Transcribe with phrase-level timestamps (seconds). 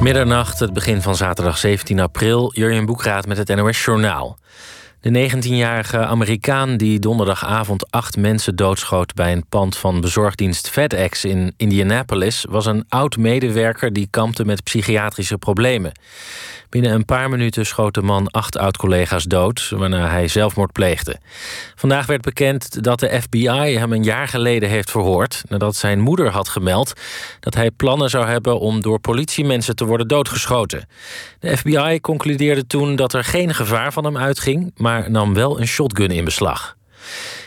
[0.00, 2.52] Middernacht, het begin van zaterdag 17 april.
[2.54, 4.38] Jurjen Boekraat met het NOS Journaal.
[5.06, 11.54] De 19-jarige Amerikaan die donderdagavond acht mensen doodschoot bij een pand van bezorgdienst FedEx in
[11.56, 15.92] Indianapolis was een oud medewerker die kampte met psychiatrische problemen.
[16.68, 21.16] Binnen een paar minuten schoot de man acht oud-collega's dood, waarna hij zelfmoord pleegde.
[21.74, 26.30] Vandaag werd bekend dat de FBI hem een jaar geleden heeft verhoord nadat zijn moeder
[26.30, 26.92] had gemeld
[27.40, 30.88] dat hij plannen zou hebben om door politiemensen te worden doodgeschoten.
[31.38, 35.66] De FBI concludeerde toen dat er geen gevaar van hem uitging, maar nam wel een
[35.66, 36.76] shotgun in beslag.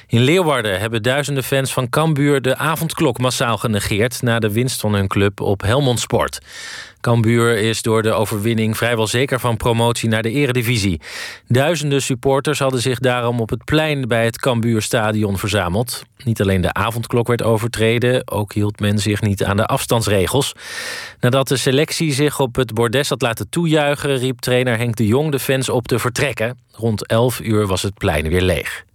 [0.09, 4.93] In Leeuwarden hebben duizenden fans van Cambuur de avondklok massaal genegeerd na de winst van
[4.93, 6.39] hun club op Helmond Sport.
[7.01, 11.01] Cambuur is door de overwinning vrijwel zeker van promotie naar de eredivisie.
[11.47, 16.03] Duizenden supporters hadden zich daarom op het plein bij het Cambuurstadion verzameld.
[16.23, 20.53] Niet alleen de avondklok werd overtreden, ook hield men zich niet aan de afstandsregels.
[21.19, 25.31] Nadat de selectie zich op het bordes had laten toejuichen, riep trainer Henk de Jong
[25.31, 26.57] de fans op te vertrekken.
[26.71, 28.85] Rond 11 uur was het plein weer leeg.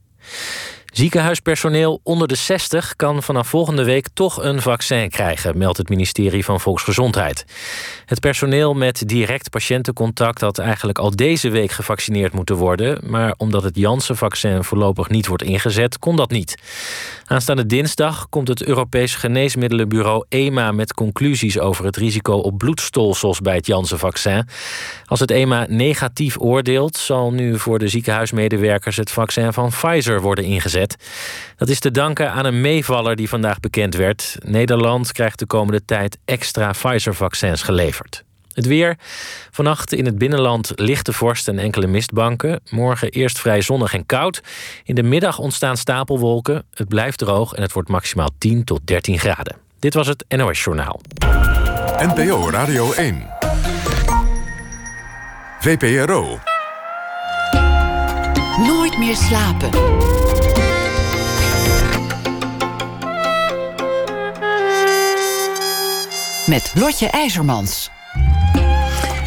[0.94, 6.44] Ziekenhuispersoneel onder de 60 kan vanaf volgende week toch een vaccin krijgen, meldt het ministerie
[6.44, 7.44] van Volksgezondheid.
[8.06, 13.62] Het personeel met direct patiëntencontact had eigenlijk al deze week gevaccineerd moeten worden, maar omdat
[13.62, 16.56] het Janssen-vaccin voorlopig niet wordt ingezet, kon dat niet.
[17.26, 23.54] Aanstaande dinsdag komt het Europees Geneesmiddelenbureau EMA met conclusies over het risico op bloedstolsels bij
[23.54, 24.48] het Janssen-vaccin.
[25.06, 30.44] Als het EMA negatief oordeelt, zal nu voor de ziekenhuismedewerkers het vaccin van Pfizer worden
[30.44, 30.96] ingezet.
[31.56, 34.36] Dat is te danken aan een meevaller die vandaag bekend werd.
[34.44, 38.24] Nederland krijgt de komende tijd extra Pfizer-vaccins geleverd.
[38.54, 38.96] Het weer.
[39.50, 42.60] Vannacht in het binnenland lichte vorst en enkele mistbanken.
[42.70, 44.42] Morgen eerst vrij zonnig en koud.
[44.84, 46.64] In de middag ontstaan stapelwolken.
[46.74, 49.56] Het blijft droog en het wordt maximaal 10 tot 13 graden.
[49.78, 51.00] Dit was het NOS Journaal.
[51.98, 53.26] NPO Radio 1.
[55.60, 56.38] VPRO.
[58.58, 59.70] Nooit meer slapen.
[66.46, 67.90] met Lotje IJzermans.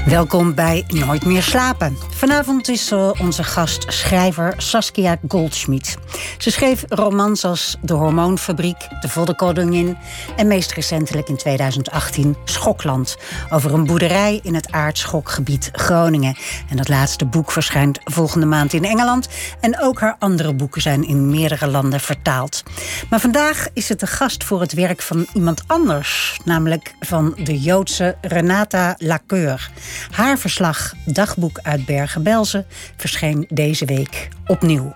[0.07, 1.97] Welkom bij Nooit meer slapen.
[2.09, 5.97] Vanavond is uh, onze gast schrijver Saskia Goldschmidt.
[6.37, 9.97] Ze schreef romans als De Hormoonfabriek, De Voddenkoningin...
[10.35, 13.17] en meest recentelijk in 2018 Schokland...
[13.49, 16.35] over een boerderij in het aardschokgebied Groningen.
[16.69, 19.27] En dat laatste boek verschijnt volgende maand in Engeland...
[19.59, 22.63] en ook haar andere boeken zijn in meerdere landen vertaald.
[23.09, 26.39] Maar vandaag is het de gast voor het werk van iemand anders...
[26.45, 29.69] namelijk van de Joodse Renata Lacoeur...
[30.11, 32.65] Haar verslag Dagboek uit Bergen-Belsen
[32.95, 34.95] verscheen deze week opnieuw.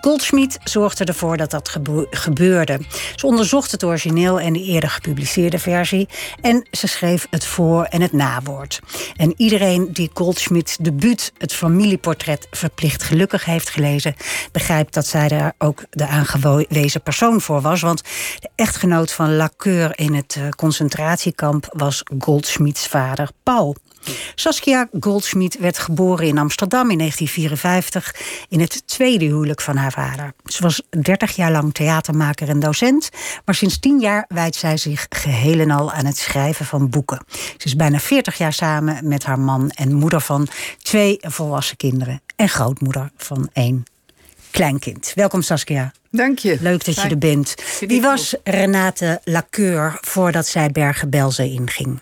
[0.00, 1.76] Goldschmidt zorgde ervoor dat dat
[2.10, 2.80] gebeurde.
[3.16, 6.08] Ze onderzocht het origineel en de eerder gepubliceerde versie.
[6.40, 8.80] En ze schreef het voor- en het nawoord.
[9.16, 14.14] En iedereen die Goldschmidts debuut, het familieportret Verplicht Gelukkig heeft gelezen,
[14.52, 17.80] begrijpt dat zij daar ook de aangewezen persoon voor was.
[17.80, 18.02] Want
[18.38, 23.76] de echtgenoot van Lacoeur in het eh, concentratiekamp was Goldschmidts vader Paul.
[24.34, 28.14] Saskia Goldschmidt werd geboren in Amsterdam in 1954
[28.48, 30.32] in het tweede huwelijk van haar vader.
[30.44, 33.10] Ze was 30 jaar lang theatermaker en docent,
[33.44, 37.24] maar sinds 10 jaar wijdt zij zich geheel en al aan het schrijven van boeken.
[37.30, 40.48] Ze is bijna 40 jaar samen met haar man en moeder van
[40.82, 43.84] twee volwassen kinderen en grootmoeder van één
[44.50, 45.12] kleinkind.
[45.14, 45.92] Welkom Saskia.
[46.10, 46.56] Dank je.
[46.60, 47.54] Leuk dat je er bent.
[47.80, 52.00] Wie was Renate Lacoeur voordat zij Bergen-Belsen inging?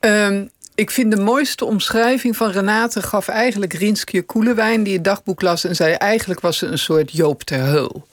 [0.00, 5.42] Um, ik vind de mooiste omschrijving van Renate gaf eigenlijk Rinske Koelewijn, die het dagboek
[5.42, 8.06] las en zei: eigenlijk was ze een soort Joop ter Heul.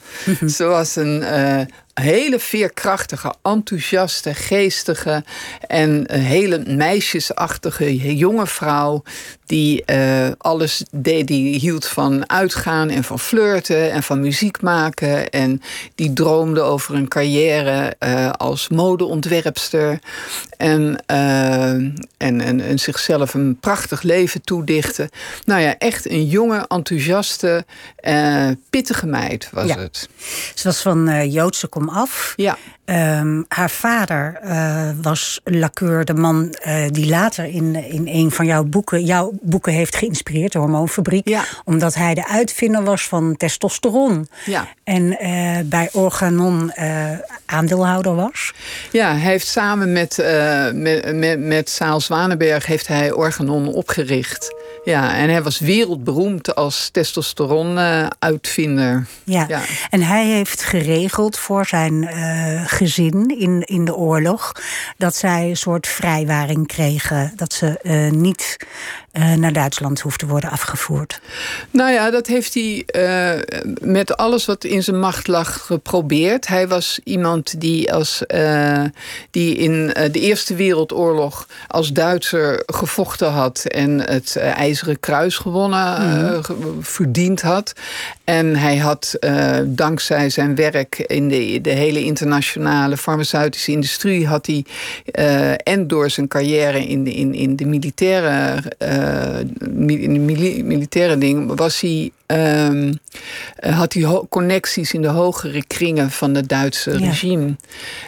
[0.55, 1.61] ze was een uh,
[1.93, 5.23] hele veerkrachtige, enthousiaste, geestige
[5.67, 9.03] en hele meisjesachtige jonge vrouw
[9.45, 15.29] die uh, alles deed, die hield van uitgaan en van flirten en van muziek maken.
[15.29, 15.61] En
[15.95, 20.00] die droomde over een carrière uh, als modeontwerpster.
[20.57, 25.09] En, uh, en, en, en, zichzelf een prachtig leven toedichten.
[25.45, 27.65] Nou ja, echt een jonge, enthousiaste,
[28.69, 29.77] pittige meid was ja.
[29.77, 30.09] het.
[30.56, 32.33] Ze was van Joodse komaf.
[32.36, 32.57] Ja.
[32.85, 38.45] Um, haar vader uh, was Lacour, de man uh, die later in, in een van
[38.45, 41.27] jouw boeken, jouw boeken heeft geïnspireerd, de Hormoonfabriek.
[41.27, 41.43] Ja.
[41.63, 44.27] Omdat hij de uitvinder was van testosteron.
[44.45, 44.67] Ja.
[44.83, 46.71] En uh, bij Organon
[47.45, 48.53] aandeelhouder was.
[48.91, 50.23] Ja, hij heeft samen met,
[50.73, 54.55] met, met, met Saal Zwanenberg heeft hij Organon opgericht.
[54.85, 59.05] Ja, en hij was wereldberoemd als testosteron-uitvinder.
[59.23, 59.45] Ja.
[59.47, 59.61] ja.
[59.89, 64.51] en hij heeft geregeld voor zijn uh, gezin in, in de oorlog
[64.97, 67.33] dat zij een soort vrijwaring kregen.
[67.35, 68.57] Dat ze uh, niet
[69.17, 71.19] uh, naar Duitsland hoeft te worden afgevoerd.
[71.71, 73.41] Nou ja, dat heeft hij uh,
[73.81, 76.47] met alles wat in zijn macht lag geprobeerd.
[76.47, 78.23] Hij was iemand die, als,
[79.31, 86.83] die in de Eerste Wereldoorlog als Duitser gevochten had en het IJzeren Kruis gewonnen, mm.
[86.83, 87.73] verdiend had.
[88.23, 89.18] En hij had
[89.65, 94.65] dankzij zijn werk in de, de hele internationale farmaceutische industrie, had hij
[95.63, 98.63] en door zijn carrière in de, in, in de militaire
[99.88, 102.94] in de militaire ding was hij, ehm,
[103.60, 107.56] had hij connecties in de hogere kringen van het Duitse regime.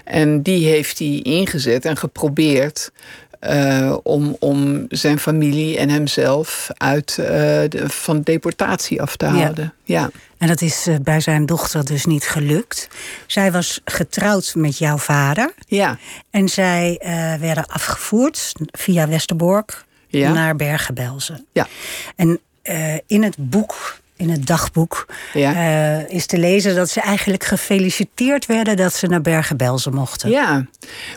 [0.03, 2.91] En die heeft hij ingezet en geprobeerd
[3.41, 9.73] uh, om, om zijn familie en hemzelf uit uh, de, van deportatie af te houden.
[9.83, 10.09] Ja.
[10.37, 12.87] En dat is uh, bij zijn dochter dus niet gelukt.
[13.27, 15.53] Zij was getrouwd met jouw vader.
[15.67, 15.97] Ja.
[16.29, 16.97] En zij
[17.39, 20.31] werden afgevoerd via Westerbork ja.
[20.33, 21.45] naar Bergen-Belsen.
[21.51, 21.67] Ja.
[22.15, 25.53] En uh, in het boek in het dagboek ja.
[25.53, 30.29] uh, is te lezen dat ze eigenlijk gefeliciteerd werden dat ze naar Bergen-Belsen mochten.
[30.29, 30.65] Ja,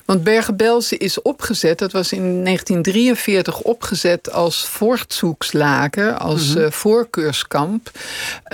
[0.05, 6.73] want Bergen-Belsen is opgezet, dat was in 1943 opgezet als voortzoekslager, als mm -hmm.
[6.73, 7.91] voorkeurskamp.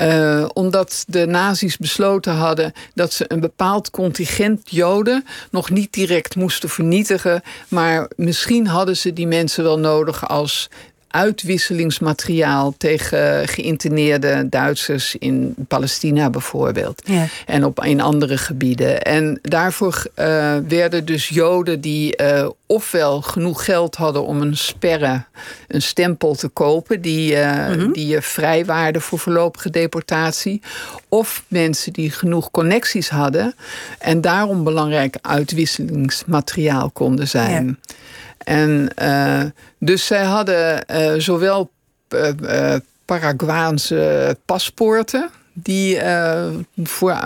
[0.00, 6.37] Uh, omdat de nazi's besloten hadden dat ze een bepaald contingent Joden nog niet direct
[6.37, 10.69] moesten vernietigen, maar misschien hadden ze die mensen wel nodig als
[11.16, 17.02] uitwisselingsmateriaal tegen geïnterneerde Duitsers in Palestina bijvoorbeeld.
[17.04, 17.26] Ja.
[17.46, 19.02] En op, in andere gebieden.
[19.02, 25.24] En daarvoor uh, werden dus Joden die uh, ofwel genoeg geld hadden om een sperre,
[25.68, 27.92] een stempel te kopen, die, uh, mm -hmm.
[27.92, 30.62] die vrij waren voor voorlopige deportatie.
[31.08, 33.54] Of mensen die genoeg connecties hadden
[33.98, 37.66] en daarom belangrijk uitwisselingsmateriaal konden zijn.
[37.66, 37.94] Ja.
[38.46, 39.43] En uh,
[39.78, 41.70] dus zij hadden uh, zowel
[42.14, 45.31] uh, Paraguaanse paspoorten.
[45.58, 45.98] Die,
[46.82, 47.19] voor,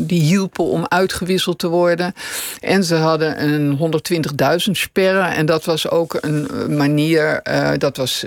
[0.00, 2.14] die hielpen om uitgewisseld te worden.
[2.60, 3.78] En ze hadden een
[4.66, 5.34] 120.000 sperren.
[5.34, 7.42] En dat was ook een manier.
[7.78, 8.24] dat was,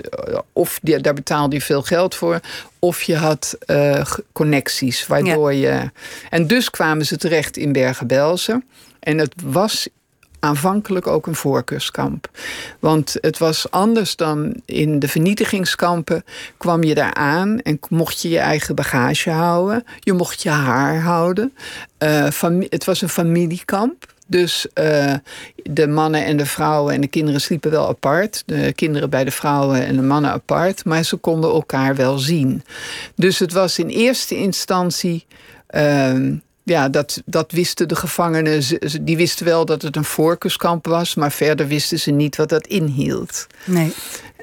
[0.52, 2.40] of die, daar betaalde je veel geld voor.
[2.78, 3.58] Of je had
[4.32, 5.06] connecties.
[5.06, 5.82] Waardoor ja.
[5.82, 5.90] je.
[6.30, 8.64] En dus kwamen ze terecht in Bergen-Belsen.
[9.00, 9.88] En het was
[10.44, 12.30] aanvankelijk ook een voorkeurskamp.
[12.80, 16.24] Want het was anders dan in de vernietigingskampen.
[16.56, 19.84] kwam je daar aan en mocht je je eigen bagage houden.
[20.00, 21.52] Je mocht je haar houden.
[21.98, 22.28] Uh,
[22.68, 24.12] het was een familiekamp.
[24.26, 25.14] Dus uh,
[25.62, 28.42] de mannen en de vrouwen en de kinderen sliepen wel apart.
[28.46, 30.84] De kinderen bij de vrouwen en de mannen apart.
[30.84, 32.62] Maar ze konden elkaar wel zien.
[33.14, 35.26] Dus het was in eerste instantie.
[35.70, 36.32] Uh,
[36.64, 38.62] ja, dat, dat wisten de gevangenen.
[39.00, 42.66] Die wisten wel dat het een voorkeurskamp was, maar verder wisten ze niet wat dat
[42.66, 43.46] inhield.
[43.64, 43.92] Nee.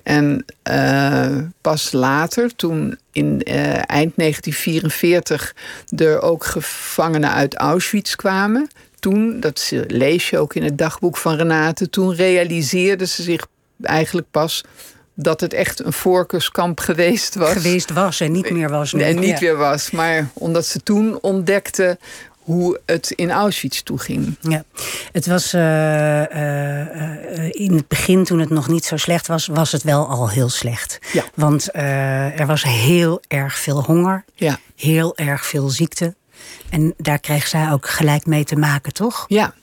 [0.03, 5.56] En uh, pas later, toen in uh, eind 1944
[5.95, 8.67] er ook gevangenen uit Auschwitz kwamen,
[9.00, 13.47] toen, dat lees je ook in het dagboek van Renate, toen realiseerden ze zich
[13.81, 14.63] eigenlijk pas
[15.13, 17.52] dat het echt een voorkeurskamp geweest was.
[17.52, 18.94] Geweest was en niet meer was.
[18.94, 19.38] En niet ja.
[19.40, 19.92] meer was.
[19.92, 22.00] Maar omdat ze toen ontdekten
[22.42, 24.38] hoe het in Auschwitz toeging.
[24.42, 24.63] Ja,
[25.12, 29.72] het was uh, uh, in het begin, toen het nog niet zo slecht was, was
[29.72, 31.00] het wel al heel slecht.
[31.13, 31.24] Ja.
[31.36, 34.60] Want er was heel erg veel honger, ja.
[34.75, 36.15] heel erg veel ziekte.
[36.70, 39.25] En daar kreeg zij ook gelijk mee te maken, toch?
[39.27, 39.53] Ja,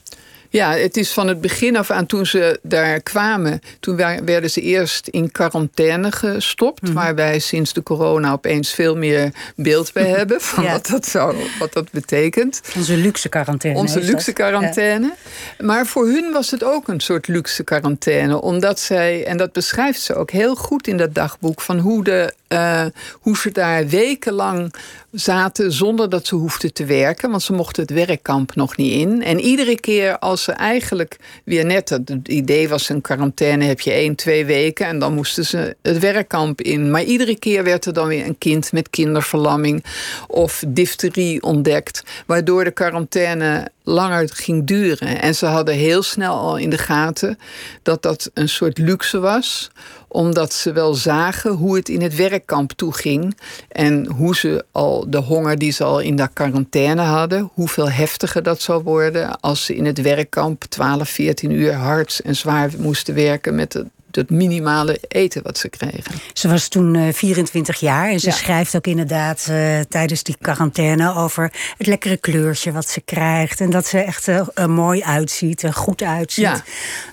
[0.49, 3.61] ja, het is van het begin af aan toen ze daar kwamen.
[3.79, 6.87] Toen werden ze eerst in quarantaine gestopt.
[6.87, 6.93] Mm.
[6.93, 10.41] Waar wij sinds de corona opeens veel meer beeld bij hebben.
[10.41, 10.71] Van ja.
[10.71, 12.61] wat, dat zou, wat dat betekent.
[12.75, 13.79] Onze luxe quarantaine.
[13.79, 15.13] Onze luxe quarantaine.
[15.57, 15.65] Ja.
[15.65, 18.41] Maar voor hun was het ook een soort luxe quarantaine.
[18.41, 21.61] Omdat zij, en dat beschrijft ze ook heel goed in dat dagboek.
[21.61, 24.73] Van hoe, de, uh, hoe ze daar wekenlang
[25.11, 27.29] zaten zonder dat ze hoefden te werken.
[27.29, 29.23] Want ze mochten het werkkamp nog niet in.
[29.23, 31.89] En iedere keer als ze eigenlijk weer net...
[31.89, 34.85] het idee was een quarantaine heb je één, twee weken...
[34.85, 36.91] en dan moesten ze het werkkamp in.
[36.91, 39.85] Maar iedere keer werd er dan weer een kind met kinderverlamming...
[40.27, 42.03] of difterie ontdekt.
[42.25, 45.21] Waardoor de quarantaine langer ging duren.
[45.21, 47.39] En ze hadden heel snel al in de gaten
[47.83, 49.69] dat dat een soort luxe was
[50.11, 53.37] omdat ze wel zagen hoe het in het werkkamp toeging.
[53.67, 58.43] En hoe ze al de honger die ze al in de quarantaine hadden, hoeveel heftiger
[58.43, 63.13] dat zou worden als ze in het werkkamp 12, 14 uur hard en zwaar moesten
[63.13, 66.15] werken met de dat minimale eten wat ze kregen.
[66.33, 71.15] Ze was toen uh, 24 jaar en ze schrijft ook inderdaad uh, tijdens die quarantaine
[71.15, 73.61] over het lekkere kleurtje wat ze krijgt.
[73.61, 76.43] En dat ze echt uh, mooi uitziet en goed uitziet.
[76.43, 76.63] Ja.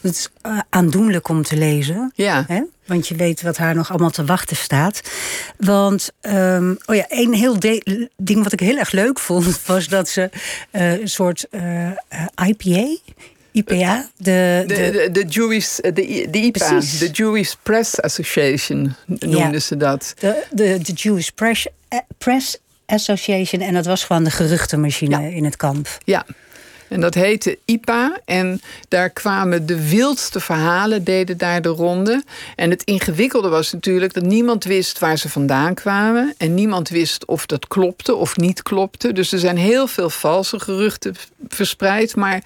[0.03, 0.29] Dat is
[0.71, 2.13] aandoenlijk om te lezen.
[2.15, 2.45] Ja.
[2.47, 2.63] Hè?
[2.87, 5.01] Want je weet wat haar nog allemaal te wachten staat.
[5.57, 7.59] Want, um, oh ja, een heel
[8.17, 10.31] ding wat ik heel erg leuk vond, was dat ze
[10.71, 11.47] een soort
[12.47, 12.97] IPA.
[13.57, 14.09] IPA?
[14.17, 15.93] De, de, de, Jewish, de,
[16.31, 20.15] de IPA, de Jewish Press Association noemden ze dat.
[20.19, 23.61] De, de, de Jewish Press, eh, Press Association.
[23.61, 25.99] En dat was gewoon de geruchtenmachine in het kamp.
[26.05, 26.27] Ja.
[26.89, 28.21] En dat heette IPA.
[28.25, 32.25] En daar kwamen de wildste verhalen, deden daar de ronde.
[32.57, 36.35] En het ingewikkelde was natuurlijk dat niemand wist waar ze vandaan kwamen.
[36.37, 39.13] En niemand wist of dat klopte of niet klopte.
[39.13, 41.15] Dus er zijn heel veel valse geruchten
[41.49, 42.17] verspreid.
[42.17, 42.43] Maar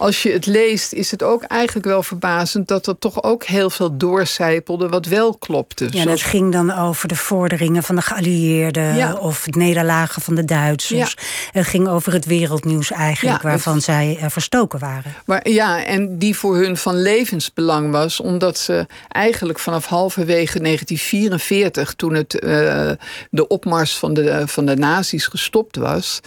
[0.00, 3.70] als je het leest, is het ook eigenlijk wel verbazend dat er toch ook heel
[3.70, 5.88] veel doorcijpelde wat wel klopte.
[5.90, 10.44] Ja, dat ging dan over de vorderingen van de geallieerden of het nederlagen van de
[10.44, 11.16] Duitsers.
[11.50, 15.14] Het ging over het wereldnieuws eigenlijk, waarvan zij uh, verstoken waren.
[15.24, 21.94] Maar, ja, en die voor hun van levensbelang was, omdat ze eigenlijk vanaf halverwege 1944,
[21.94, 22.90] toen het, uh,
[23.30, 26.20] de opmars van de, van de nazi's gestopt was,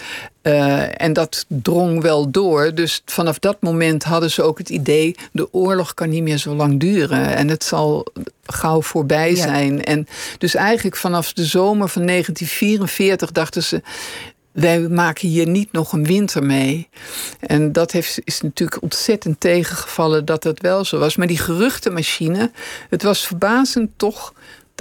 [0.44, 2.76] uh, en dat drong wel door.
[2.76, 6.56] Dus vanaf dat moment hadden ze ook het idee: de oorlog kan niet meer zo
[6.56, 7.36] lang duren.
[7.36, 8.06] En het zal
[8.46, 9.84] gauw voorbij zijn.
[9.84, 10.08] En
[10.38, 13.82] dus eigenlijk vanaf de zomer van 1944 dachten ze.
[14.52, 16.90] Wij maken hier niet nog een winter mee.
[17.40, 21.16] En dat heeft, is natuurlijk ontzettend tegengevallen dat dat wel zo was.
[21.16, 22.52] Maar die geruchtenmachine,
[22.90, 24.34] het was verbazend toch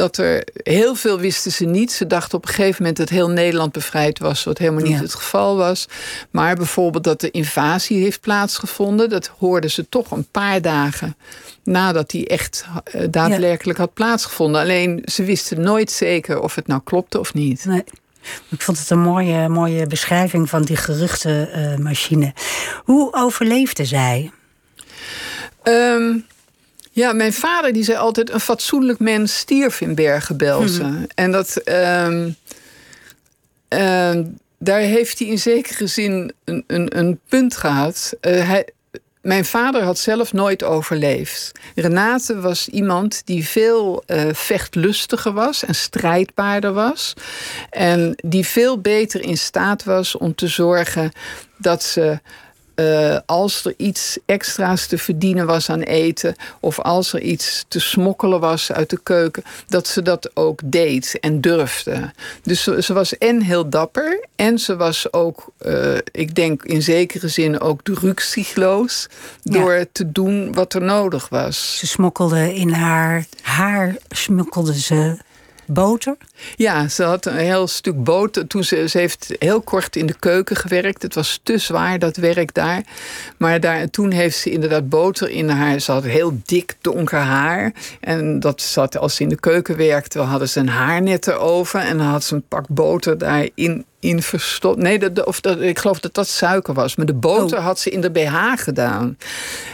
[0.02, 1.92] dat er heel veel wisten ze niet.
[1.92, 5.14] Ze dachten op een gegeven moment dat heel Nederland bevrijd was, wat helemaal niet het
[5.14, 5.88] geval was.
[6.30, 11.16] Maar bijvoorbeeld dat de invasie heeft plaatsgevonden, dat hoorden ze toch een paar dagen
[11.64, 14.61] nadat die echt uh, daadwerkelijk had plaatsgevonden.
[14.61, 17.64] Alleen ze wisten nooit zeker of het nou klopte of niet.
[17.64, 17.85] Nee.
[18.49, 22.32] Ik vond het een mooie, mooie beschrijving van die geruchtenmachine.
[22.85, 24.30] Hoe overleefde zij?
[25.62, 26.26] Um,
[26.94, 30.87] ja, mijn vader die zei altijd: een fatsoenlijk mens stierf in Bergen-Belsen.
[30.87, 31.06] Hmm.
[31.14, 31.61] En dat.
[31.64, 32.26] Uh,
[33.68, 34.18] uh,
[34.58, 38.14] daar heeft hij in zekere zin een, een, een punt gehad.
[38.20, 38.68] Uh, hij,
[39.22, 41.52] mijn vader had zelf nooit overleefd.
[41.75, 47.14] Renate was iemand die veel uh, vechtlustiger was en strijdbaarder was.
[47.70, 51.12] En die veel beter in staat was om te zorgen
[51.56, 52.20] dat ze
[52.75, 57.81] uh, als er iets extra's te verdienen was aan eten, of als er iets te
[57.81, 62.11] smokkelen was uit de keuken, dat ze dat ook deed en durfde.
[62.43, 66.83] Dus ze, ze was en heel dapper, en ze was ook, uh, ik denk in
[66.83, 69.07] zekere zin ook drugsigloos,
[69.43, 71.79] door te doen wat er nodig was.
[71.79, 75.19] Ze smokkelde in haar haar, smokkelde ze
[75.67, 76.17] boter?
[76.56, 78.46] Ja, ze had een heel stuk boter.
[78.46, 81.02] Toen ze, ze heeft heel kort in de keuken gewerkt.
[81.02, 82.82] Het was te zwaar, dat werk daar.
[83.37, 85.80] Maar daar, toen heeft ze inderdaad boter in haar...
[85.80, 87.72] Ze had heel dik donker haar.
[88.00, 90.18] En dat zat, als ze in de keuken werkte...
[90.18, 91.80] hadden ze een haarnet erover.
[91.80, 94.78] En dan had ze een pak boter daarin in verstopt.
[94.78, 96.96] Nee, dat, of dat, ik geloof dat dat suiker was.
[96.96, 97.64] Maar de boter oh.
[97.64, 99.18] had ze in de BH gedaan.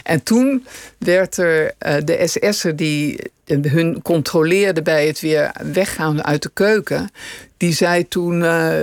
[0.03, 0.67] En toen
[0.99, 7.11] werd er uh, de SS'er die hun controleerde bij het weer weggaan uit de keuken.
[7.57, 8.81] Die zei toen: uh,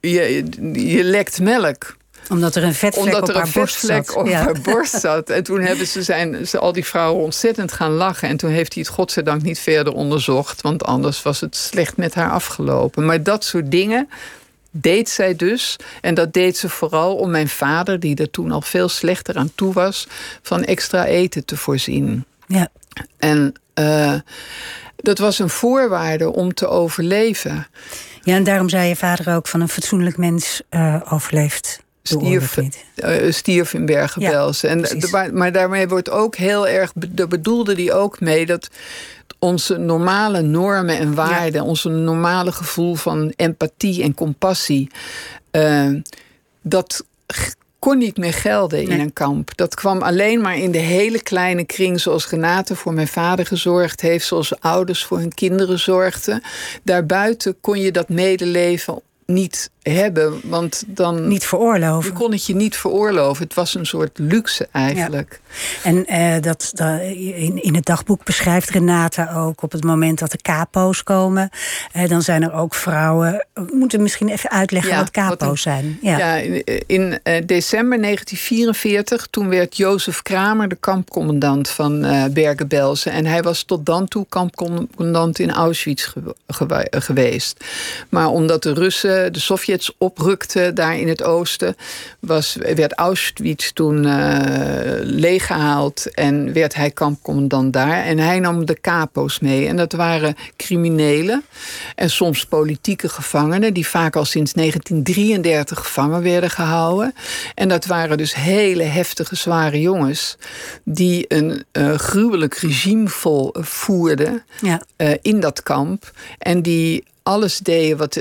[0.00, 1.96] je, je lekt melk
[2.28, 4.14] omdat er een vetvlek Omdat op er haar een borst zat.
[4.14, 5.30] op haar borst zat.
[5.30, 8.28] En toen hebben ze, zijn ze al die vrouwen ontzettend gaan lachen.
[8.28, 10.60] En toen heeft hij het godzijdank niet verder onderzocht.
[10.60, 13.04] Want anders was het slecht met haar afgelopen.
[13.04, 14.08] Maar dat soort dingen,
[14.70, 15.76] deed zij dus.
[16.00, 19.52] En dat deed ze vooral om mijn vader, die er toen al veel slechter aan
[19.54, 20.06] toe was,
[20.42, 22.24] van extra eten te voorzien.
[22.46, 22.68] Ja.
[23.18, 24.14] En uh,
[24.96, 27.66] dat was een voorwaarde om te overleven.
[28.22, 31.82] Ja, en daarom zei je vader ook van een fatsoenlijk mens uh, overleeft.
[32.02, 34.86] Stierf, uh, stierf in Bergen-Belsen.
[35.10, 36.92] Ja, maar daarmee wordt ook heel erg.
[36.94, 38.68] Daar bedoelde hij ook mee dat
[39.38, 41.68] onze normale normen en waarden, ja.
[41.68, 44.90] onze normale gevoel van empathie en compassie,
[46.62, 47.04] dat
[47.84, 49.56] kon niet meer gelden in een kamp.
[49.56, 54.00] Dat kwam alleen maar in de hele kleine kring, zoals Renate voor mijn vader gezorgd
[54.00, 56.42] heeft, zoals ouders voor hun kinderen zorgden.
[56.82, 60.40] Daarbuiten kon je dat medeleven niet hebben.
[60.42, 61.28] Want dan.
[61.28, 62.10] Niet veroorloven.
[62.10, 63.44] Je kon het je niet veroorloven.
[63.44, 65.40] Het was een soort luxe eigenlijk.
[65.82, 70.30] En uh, dat, dat, in, in het dagboek beschrijft Renata ook op het moment dat
[70.30, 71.50] de capo's komen.
[71.96, 73.46] Uh, dan zijn er ook vrouwen.
[73.54, 75.98] We moeten misschien even uitleggen ja, wat capo's wat zijn.
[76.02, 82.00] Ja, ja in, in uh, december 1944, toen werd Jozef Kramer de kampcommandant van
[82.32, 83.12] Bergen-Belsen.
[83.12, 86.12] En hij was tot dan toe kampcommandant in Auschwitz
[86.46, 87.64] ge geweest.
[88.08, 89.40] Maar omdat de Russen, de
[89.82, 91.76] Sovjets oprukten daar in het oosten,
[92.20, 94.06] was, werd Auschwitz toen
[95.02, 98.04] leeggehaald en werd hij kampcommandant daar.
[98.04, 99.66] En hij nam de capo's mee.
[99.66, 101.44] En dat waren criminelen
[101.94, 107.14] en soms politieke gevangenen, die vaak al sinds 1933 gevangen werden gehouden.
[107.54, 110.36] En dat waren dus hele heftige, zware jongens
[110.84, 114.82] die een uh, gruwelijk regime volvoerden ja.
[114.96, 116.10] uh, in dat kamp.
[116.38, 117.96] En die alles deden.
[117.96, 118.14] Wat,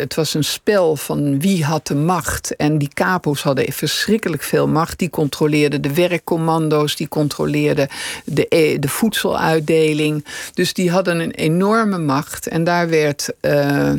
[0.00, 2.56] het was een spel van wie had de macht.
[2.56, 4.98] En die capo's hadden verschrikkelijk veel macht.
[4.98, 7.88] Die controleerden de werkcommando's, die controleerden
[8.24, 10.24] de, e, de voedseluitdeling.
[10.54, 12.46] Dus die hadden een enorme macht.
[12.46, 13.32] En daar werd.
[13.40, 13.92] Uh,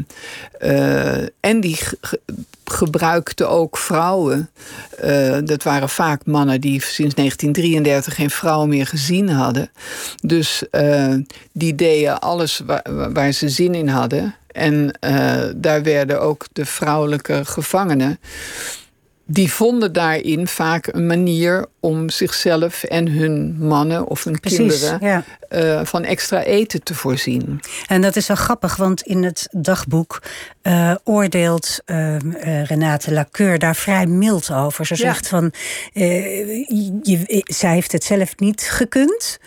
[0.62, 1.80] uh, en die
[2.66, 4.50] gebruikte ook vrouwen.
[5.44, 9.72] Dat waren vaak mannen die sinds 1933 geen vrouw meer gezien hadden.
[10.22, 10.64] Dus
[11.52, 14.31] die deden alles waar, waar, ze zin in hadden.
[14.52, 18.20] En uh, daar werden ook de vrouwelijke gevangenen
[19.26, 25.24] die vonden daarin vaak een manier om zichzelf en hun mannen of hun kinderen ja.
[25.50, 27.60] uh, van extra eten te voorzien.
[27.88, 30.22] En dat is wel grappig, want in het dagboek
[30.64, 32.18] uh, oordeelt uh,
[32.64, 34.86] Renate Laceur daar vrij mild over.
[34.86, 35.54] Ze zegt van,
[35.94, 39.40] je, zij heeft het zelf niet gekund.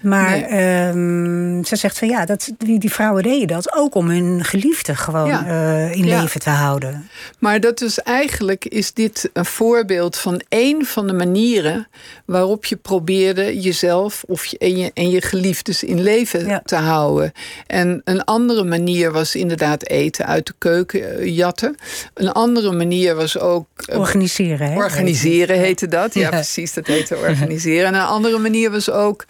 [0.00, 0.88] Maar nee.
[0.88, 4.94] um, ze zegt van ja, dat, die, die vrouwen deden dat ook om hun geliefde
[4.94, 5.46] gewoon ja.
[5.46, 6.20] uh, in ja.
[6.20, 7.08] leven te houden.
[7.38, 11.79] Maar dat is eigenlijk is dit een voorbeeld van één van de manieren
[12.24, 16.60] waarop je probeerde jezelf of je, en, je, en je geliefdes in leven ja.
[16.64, 17.32] te houden.
[17.66, 21.74] En een andere manier was inderdaad eten uit de keuken jatten.
[22.14, 23.66] Een andere manier was ook.
[23.92, 24.72] Organiseren.
[24.72, 24.76] Hè?
[24.76, 26.14] Organiseren heette dat.
[26.14, 27.86] Ja, precies, dat heette organiseren.
[27.86, 29.24] En een andere manier was ook.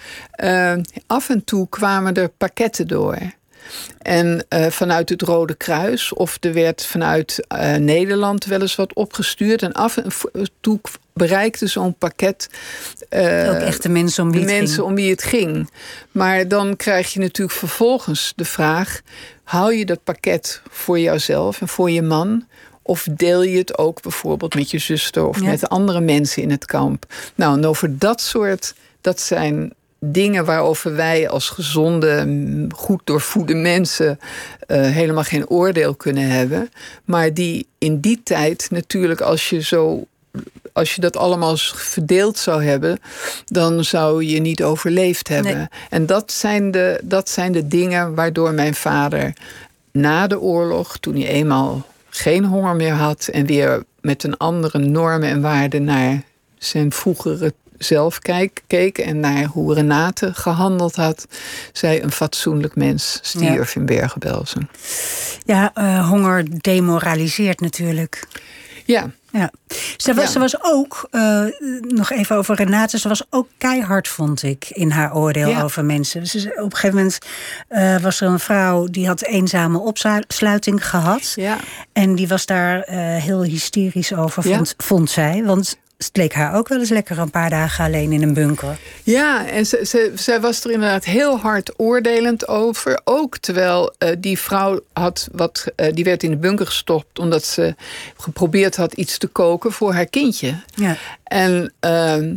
[0.44, 0.72] Uh,
[1.06, 3.18] af en toe kwamen er pakketten door.
[3.98, 8.94] En uh, vanuit het Rode Kruis, of er werd vanuit uh, Nederland wel eens wat
[8.94, 9.62] opgestuurd.
[9.62, 10.12] En af en
[10.60, 10.80] toe
[11.12, 12.48] bereikte zo'n pakket.
[13.10, 14.86] Uh, Ook echt de mensen om wie de het mensen ging.
[14.88, 15.70] om wie het ging.
[16.10, 19.00] Maar dan krijg je natuurlijk vervolgens de vraag:
[19.44, 22.46] hou je dat pakket voor jouzelf en voor je man?
[22.82, 25.46] Of deel je het ook bijvoorbeeld met je zuster of ja.
[25.46, 27.04] met andere mensen in het kamp?
[27.34, 32.26] Nou, en over dat soort, dat zijn dingen waarover wij als gezonde,
[32.74, 34.18] goed doorvoede mensen
[34.66, 36.70] uh, helemaal geen oordeel kunnen hebben.
[37.04, 40.04] Maar die in die tijd natuurlijk, als je zo.
[40.72, 42.98] Als je dat allemaal verdeeld zou hebben,
[43.46, 45.56] dan zou je niet overleefd hebben.
[45.56, 45.66] Nee.
[45.88, 49.32] En dat zijn, de, dat zijn de dingen waardoor mijn vader
[49.92, 54.78] na de oorlog, toen hij eenmaal geen honger meer had en weer met een andere
[54.78, 56.22] normen en waarden naar
[56.58, 57.52] zijn vroegere
[57.84, 61.26] zelf kijk, keek en naar hoe Renate gehandeld had,
[61.72, 63.80] zij een fatsoenlijk mens stierf ja.
[63.80, 64.70] in Bergen-Belsen.
[65.44, 68.26] Ja, uh, honger demoraliseert natuurlijk.
[68.84, 69.10] Ja.
[69.32, 69.50] Ja.
[69.96, 70.30] Ze was, ja.
[70.30, 71.44] ze was ook, uh,
[71.80, 75.62] nog even over Renate, ze was ook keihard, vond ik, in haar oordeel ja.
[75.62, 76.26] over mensen.
[76.26, 77.18] Ze, op een gegeven moment
[77.70, 81.32] uh, was er een vrouw die had eenzame opsluiting gehad.
[81.36, 81.58] Ja.
[81.92, 85.44] En die was daar uh, heel hysterisch over, vond, vond zij.
[85.44, 88.78] Want het leek haar ook wel eens lekker een paar dagen alleen in een bunker.
[89.02, 93.00] Ja, en ze, ze, zij was er inderdaad heel hard oordelend over.
[93.04, 97.44] Ook terwijl uh, die vrouw had wat, uh, die werd in de bunker gestopt omdat
[97.44, 97.74] ze
[98.16, 100.54] geprobeerd had iets te koken voor haar kindje.
[100.74, 100.96] Ja.
[101.24, 102.36] En uh,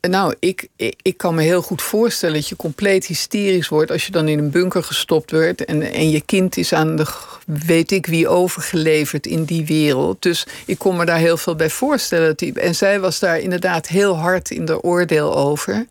[0.00, 4.06] nou, ik, ik, ik, kan me heel goed voorstellen dat je compleet hysterisch wordt als
[4.06, 7.06] je dan in een bunker gestopt wordt en, en je kind is aan de
[7.44, 10.22] weet ik wie overgeleverd in die wereld.
[10.22, 12.36] Dus ik kon me daar heel veel bij voorstellen.
[12.36, 15.86] En zij was daar inderdaad heel hard in de oordeel over.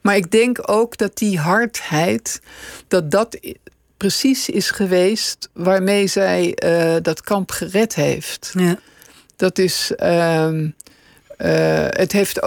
[0.00, 2.40] Maar ik denk ook dat die hardheid,
[2.88, 3.38] dat dat
[3.96, 8.50] precies is geweest waarmee zij uh, dat kamp gered heeft.
[8.54, 8.78] Ja.
[9.36, 9.92] Dat is.
[10.02, 10.48] Uh,
[11.38, 12.40] uh, het heeft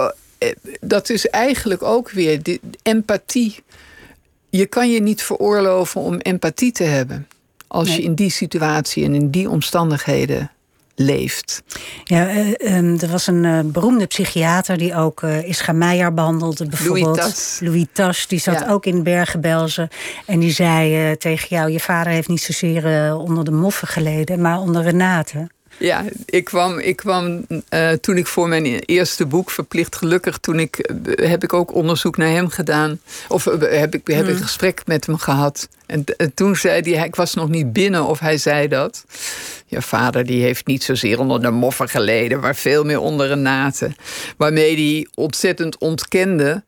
[0.80, 3.62] dat is eigenlijk ook weer de empathie.
[4.50, 7.28] Je kan je niet veroorloven om empathie te hebben.
[7.66, 7.96] Als nee.
[7.96, 10.50] je in die situatie en in die omstandigheden
[10.94, 11.62] leeft.
[12.04, 16.66] Ja, uh, um, er was een uh, beroemde psychiater die ook Ischa Meijer behandelde.
[16.66, 17.58] Bijvoorbeeld Louis Tas.
[17.60, 18.68] Louis Tas, die zat ja.
[18.68, 19.88] ook in Bergen-Belsen.
[20.26, 24.58] En die zei tegen jou: Je vader heeft niet zozeer onder de moffen geleden, maar
[24.58, 25.48] onder Renate.
[25.78, 30.58] Ja, ik kwam, ik kwam uh, toen ik voor mijn eerste boek, Verplicht Gelukkig, toen
[30.58, 33.00] ik, uh, heb ik ook onderzoek naar hem gedaan.
[33.28, 35.68] Of uh, heb, ik, heb ik een gesprek met hem gehad.
[35.86, 39.04] En, toen zei hij, ik was nog niet binnen of hij zei dat.
[39.66, 43.42] Je vader die heeft niet zozeer onder de moffen geleden, maar veel meer onder een
[43.42, 43.96] naten.
[44.36, 46.62] Waarmee hij ontzettend ontkende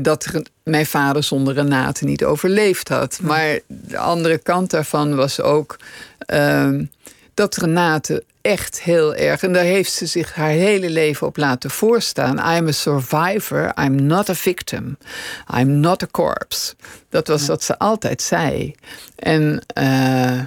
[0.00, 3.18] dat er, mijn vader zonder Renate niet overleefd had.
[3.22, 5.76] Maar de andere kant daarvan was ook
[6.34, 6.68] uh,
[7.34, 11.70] dat Renate echt heel erg, en daar heeft ze zich haar hele leven op laten
[11.70, 12.56] voorstaan.
[12.56, 14.96] I'm a survivor, I'm not a victim,
[15.58, 16.74] I'm not a corpse.
[17.08, 18.74] Dat was wat ze altijd zei.
[19.16, 20.40] En uh,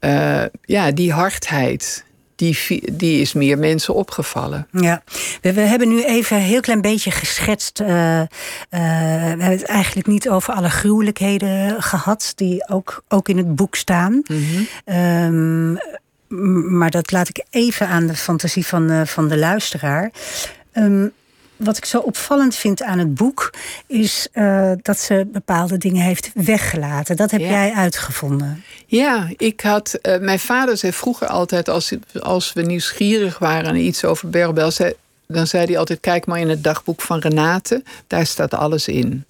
[0.00, 2.04] uh, ja, die hardheid
[2.36, 4.66] die, die is meer mensen opgevallen.
[4.70, 5.02] Ja,
[5.40, 7.80] we, we hebben nu even een heel klein beetje geschetst.
[7.80, 8.26] Uh, uh,
[8.70, 13.74] we hebben het eigenlijk niet over alle gruwelijkheden gehad, die ook, ook in het boek
[13.74, 14.12] staan.
[14.12, 14.96] Mm -hmm.
[15.74, 15.78] um,
[16.68, 20.10] maar dat laat ik even aan de fantasie van, uh, van de luisteraar.
[20.72, 21.12] Um,
[21.56, 23.50] wat ik zo opvallend vind aan het boek
[23.86, 27.16] is uh, dat ze bepaalde dingen heeft weggelaten.
[27.16, 27.48] Dat heb ja.
[27.48, 28.64] jij uitgevonden.
[28.86, 29.98] Ja, ik had.
[30.02, 34.70] Uh, mijn vader zei vroeger altijd: als, als we nieuwsgierig waren aan iets over Berbel,
[34.70, 34.92] zei,
[35.26, 39.24] dan zei hij altijd: kijk maar in het dagboek van Renate, daar staat alles in.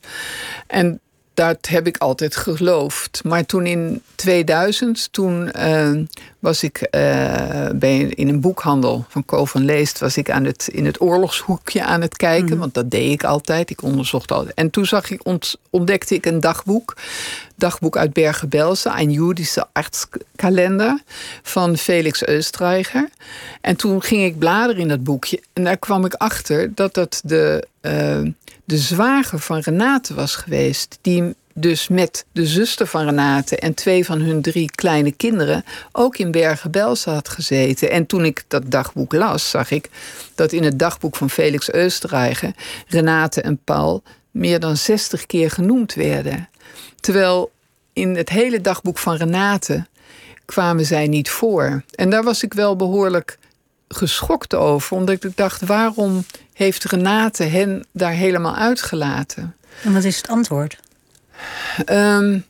[0.66, 1.00] En
[1.34, 3.20] dat heb ik altijd geloofd.
[3.24, 6.04] Maar toen in 2000, toen uh,
[6.38, 9.98] was ik uh, bij, in een boekhandel van Co van Leest...
[9.98, 12.52] was ik aan het, in het oorlogshoekje aan het kijken.
[12.52, 12.58] Mm.
[12.58, 13.70] Want dat deed ik altijd.
[13.70, 14.54] Ik onderzocht altijd.
[14.54, 16.96] En toen zag ik, ont, ontdekte ik een dagboek.
[17.56, 18.98] Dagboek uit Bergen-Belsen.
[18.98, 21.02] Een Judische artskalender
[21.42, 23.08] van Felix Österreicher.
[23.60, 25.42] En toen ging ik bladeren in dat boekje.
[25.52, 27.66] En daar kwam ik achter dat dat de...
[27.82, 28.30] Uh,
[28.64, 30.98] de zwager van Renate was geweest.
[31.00, 36.16] Die dus met de zuster van Renate en twee van hun drie kleine kinderen ook
[36.16, 37.90] in Bergen-Belsen had gezeten.
[37.90, 39.90] En toen ik dat dagboek las, zag ik
[40.34, 42.50] dat in het dagboek van Felix Österreicher
[42.86, 46.48] Renate en Paul meer dan 60 keer genoemd werden.
[47.00, 47.50] Terwijl
[47.92, 49.86] in het hele dagboek van Renate
[50.44, 51.82] kwamen zij niet voor.
[51.94, 53.38] En daar was ik wel behoorlijk
[53.94, 59.56] geschokt over, omdat ik dacht: waarom heeft Renate hen daar helemaal uitgelaten?
[59.82, 60.80] En wat is het antwoord?
[61.86, 62.44] Um,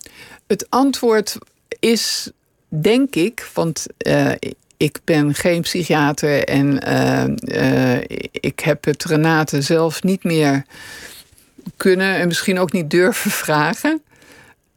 [0.47, 1.39] het antwoord
[1.79, 2.31] is,
[2.69, 4.33] denk ik, want uh,
[4.77, 7.25] ik ben geen psychiater en uh,
[7.63, 8.01] uh,
[8.31, 10.65] ik heb het Renate zelf niet meer
[11.77, 14.03] kunnen en misschien ook niet durven vragen.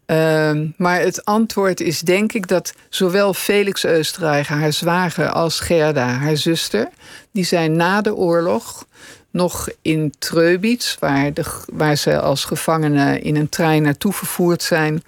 [0.07, 6.07] Uh, maar het antwoord is denk ik dat zowel Felix Österreicher, haar zwager, als Gerda,
[6.07, 6.89] haar zuster,
[7.31, 8.85] die zijn na de oorlog
[9.31, 15.03] nog in Treubitz, waar, de, waar ze als gevangenen in een trein naartoe vervoerd zijn,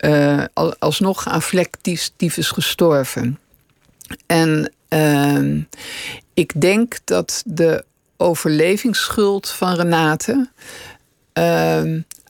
[0.00, 0.44] uh,
[0.78, 3.38] alsnog aan vlektyfus gestorven.
[4.26, 5.64] En uh,
[6.34, 7.84] ik denk dat de
[8.16, 10.48] overlevingsschuld van Renate
[11.38, 11.82] uh,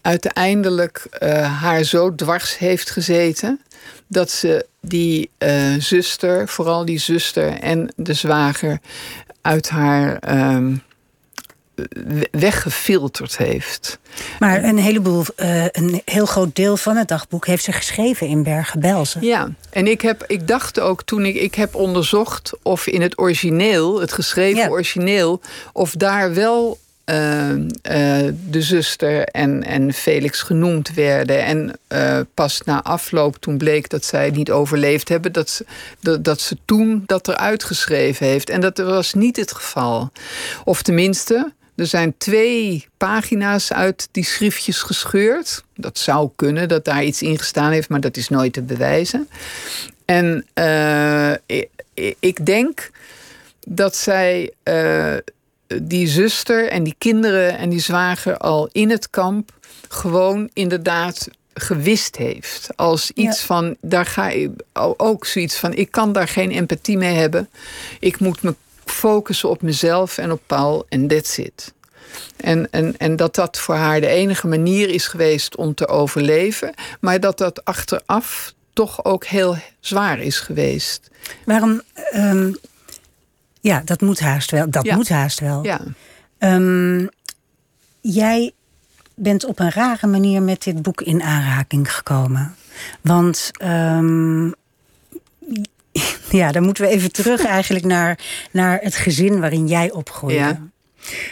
[0.02, 3.60] uiteindelijk uh, haar zo dwars heeft gezeten
[4.06, 8.80] dat ze die uh, zuster, vooral die zuster en de zwager,
[9.40, 10.76] uit haar uh,
[12.30, 13.98] weggefilterd heeft.
[14.38, 18.42] Maar een heleboel, uh, een heel groot deel van het dagboek heeft ze geschreven in
[18.42, 19.24] Bergen-Belsen.
[19.24, 23.18] Ja, en ik, heb, ik dacht ook toen ik, ik heb onderzocht of in het
[23.18, 24.68] origineel, het geschreven ja.
[24.68, 25.40] origineel,
[25.72, 26.78] of daar wel
[28.50, 31.44] de zuster en, en Felix genoemd werden.
[31.44, 35.64] En uh, pas na afloop, toen bleek dat zij niet overleefd hebben, dat ze,
[36.00, 38.50] dat, dat ze toen dat eruit geschreven heeft.
[38.50, 40.10] En dat was niet het geval.
[40.64, 45.64] Of tenminste, er zijn twee pagina's uit die schriftjes gescheurd.
[45.74, 49.28] Dat zou kunnen dat daar iets in gestaan heeft, maar dat is nooit te bewijzen.
[50.04, 50.46] En
[52.20, 52.90] ik, denk
[53.66, 54.52] dat zij
[55.82, 59.52] die zuster en die kinderen en die zwager al in het kamp
[59.88, 62.68] gewoon inderdaad gewist heeft.
[62.76, 63.46] Als iets ja.
[63.46, 64.50] van, daar ga ik
[64.96, 67.48] ook zoiets van, ik kan daar geen empathie mee hebben.
[68.00, 68.54] Ik moet me
[68.84, 71.72] focussen op mezelf en op Paul en that's it.
[72.36, 76.74] En, en, en dat dat voor haar de enige manier is geweest om te overleven.
[77.00, 81.10] Maar dat dat achteraf toch ook heel zwaar is geweest.
[81.44, 81.82] Waarom?
[82.14, 82.56] Um,
[83.62, 84.70] ja, dat moet haast wel.
[84.70, 84.94] Dat ja.
[84.94, 85.64] moet haast wel.
[85.64, 85.80] Ja.
[86.38, 87.08] Um,
[88.00, 88.52] jij
[89.14, 92.54] bent op een rare manier met dit boek in aanraking gekomen.
[93.00, 94.54] Want um,
[96.30, 98.18] Ja, dan moeten we even terug eigenlijk naar,
[98.50, 100.38] naar het gezin waarin jij opgroeide.
[100.38, 100.60] Ja.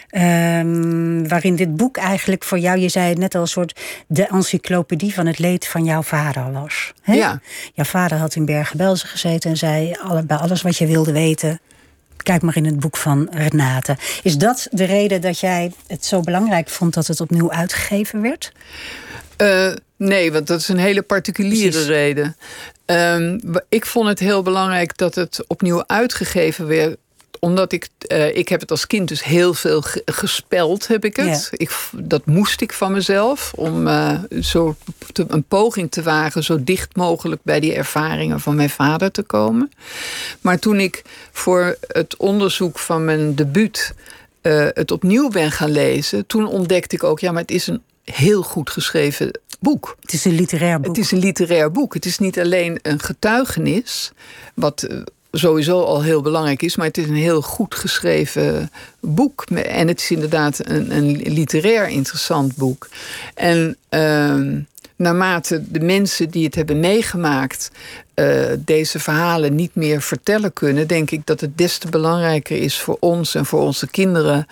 [0.08, 4.26] Ehm, waarin dit boek eigenlijk voor jou, je zei het net al, een soort de
[4.26, 6.92] encyclopedie van het leed van jouw vader was.
[7.02, 7.14] Hè?
[7.14, 7.40] Ja.
[7.74, 11.60] Jouw vader had in Bergen-Belsen gezeten en zei alle, bij alles wat je wilde weten.
[12.22, 13.96] Kijk maar in het boek van Renate.
[14.22, 18.52] Is dat de reden dat jij het zo belangrijk vond dat het opnieuw uitgegeven werd?
[19.42, 21.88] Uh, nee, want dat is een hele particuliere Precies.
[21.88, 22.36] reden.
[22.86, 26.96] Um, ik vond het heel belangrijk dat het opnieuw uitgegeven werd
[27.40, 31.48] omdat ik, uh, ik heb het als kind dus heel veel gespeld, heb ik het.
[31.50, 31.56] Ja.
[31.56, 34.76] Ik, dat moest ik van mezelf, om uh, zo
[35.12, 36.44] te, een poging te wagen...
[36.44, 39.72] zo dicht mogelijk bij die ervaringen van mijn vader te komen.
[40.40, 43.94] Maar toen ik voor het onderzoek van mijn debuut...
[44.42, 47.20] Uh, het opnieuw ben gaan lezen, toen ontdekte ik ook...
[47.20, 49.96] ja, maar het is een heel goed geschreven boek.
[50.00, 50.96] Het is een literair boek.
[50.96, 51.94] Het is een literair boek.
[51.94, 54.12] Het is niet alleen een getuigenis...
[54.54, 54.86] wat
[55.32, 59.44] sowieso al heel belangrijk is, maar het is een heel goed geschreven boek.
[59.50, 62.88] En het is inderdaad een, een literair interessant boek.
[63.34, 64.36] En uh,
[64.96, 67.70] naarmate de mensen die het hebben meegemaakt
[68.14, 72.78] uh, deze verhalen niet meer vertellen kunnen, denk ik dat het des te belangrijker is
[72.78, 74.46] voor ons en voor onze kinderen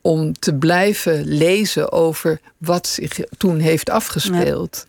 [0.00, 4.86] om te blijven lezen over wat zich toen heeft afgespeeld.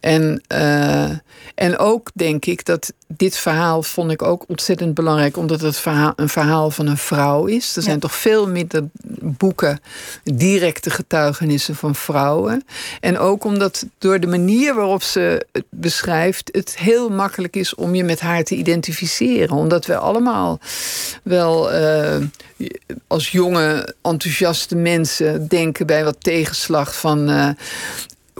[0.00, 1.10] En, uh,
[1.54, 6.12] en ook denk ik dat dit verhaal vond ik ook ontzettend belangrijk, omdat het verhaal,
[6.16, 7.76] een verhaal van een vrouw is.
[7.76, 8.00] Er zijn ja.
[8.00, 8.82] toch veel minder
[9.20, 9.80] boeken,
[10.24, 12.64] directe getuigenissen van vrouwen.
[13.00, 17.94] En ook omdat door de manier waarop ze het beschrijft, het heel makkelijk is om
[17.94, 19.56] je met haar te identificeren.
[19.56, 20.60] Omdat we allemaal
[21.22, 22.16] wel uh,
[23.06, 27.30] als jonge, enthousiaste mensen denken bij wat tegenslag van.
[27.30, 27.48] Uh,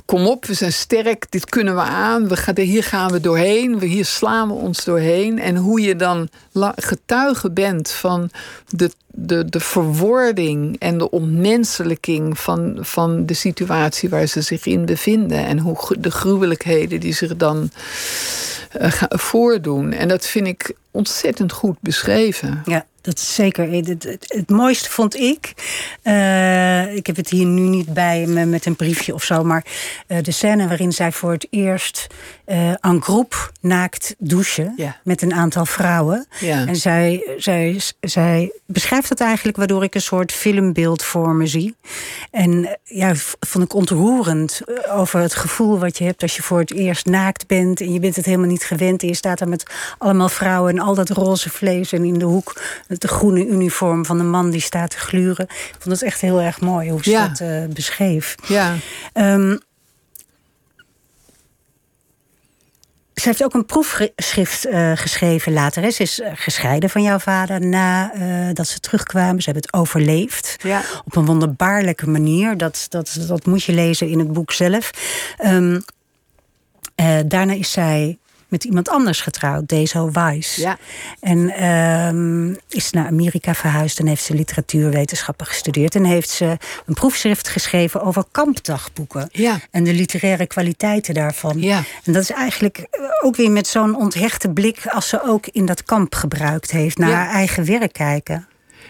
[0.04, 3.78] kom op, we zijn sterk, dit kunnen we aan, we gaan, hier gaan we doorheen,
[3.78, 5.38] we, hier slaan we ons doorheen.
[5.38, 6.28] En hoe je dan
[6.76, 8.30] getuige bent van
[8.68, 14.84] de, de, de verwording en de ontmenselijking van, van de situatie waar ze zich in
[14.84, 15.46] bevinden.
[15.46, 17.70] En hoe de gruwelijkheden die zich dan
[18.80, 19.92] uh, voordoen.
[19.92, 22.62] En dat vind ik ontzettend goed beschreven.
[22.64, 23.72] Ja, dat is zeker.
[23.72, 25.52] Het, het, het, het mooiste vond ik.
[26.02, 29.44] Uh, ik heb het hier nu niet bij me met een briefje of zo.
[29.44, 29.64] Maar
[30.08, 32.06] uh, de scène waarin zij voor het eerst
[32.46, 34.72] uh, groep naakt douchen.
[34.76, 34.96] Ja.
[35.04, 36.26] Met een aantal vrouwen.
[36.40, 36.66] Ja.
[36.66, 41.76] En zij, zij, zij beschrijft dat eigenlijk waardoor ik een soort filmbeeld voor me zie.
[42.30, 46.72] En ja, vond ik ontroerend over het gevoel wat je hebt als je voor het
[46.72, 47.80] eerst naakt bent.
[47.80, 49.02] En je bent het helemaal niet gewend.
[49.02, 51.92] En je staat daar met allemaal vrouwen en al dat roze vlees.
[51.92, 52.60] En in de hoek
[53.00, 55.44] de groene uniform van de man die staat te gluren.
[55.44, 57.28] Ik vond het echt heel erg mooi hoe ze Ja.
[57.28, 58.34] dat uh, beschreef.
[58.46, 58.74] Ja.
[59.14, 59.60] Um,
[63.14, 65.82] ze heeft ook een proefschrift uh, geschreven later.
[65.82, 65.90] Hè.
[65.90, 69.42] Ze is uh, gescheiden van jouw vader nadat uh, dat ze terugkwamen.
[69.42, 70.56] Ze hebben het overleefd.
[70.62, 70.82] Ja.
[71.04, 72.56] Op een wonderbaarlijke manier.
[72.56, 74.90] Dat, dat, dat moet je lezen in het boek zelf.
[75.44, 75.84] Um,
[77.26, 80.56] daarna is zij met iemand anders getrouwd, Dezo Weiss.
[80.56, 80.78] Ja.
[81.20, 85.94] En um, is naar Amerika verhuisd en heeft ze literatuurwetenschappen gestudeerd.
[85.94, 86.56] En heeft ze
[86.86, 89.28] een proefschrift geschreven over kampdagboeken.
[89.32, 89.60] Ja.
[89.70, 91.60] En de literaire kwaliteiten daarvan.
[91.60, 91.82] Ja.
[92.04, 92.86] En dat is eigenlijk
[93.22, 96.98] ook weer met zo'n onthechte blik als ze ook in dat kamp gebruikt heeft.
[96.98, 98.47] Naar haar eigen werk kijken.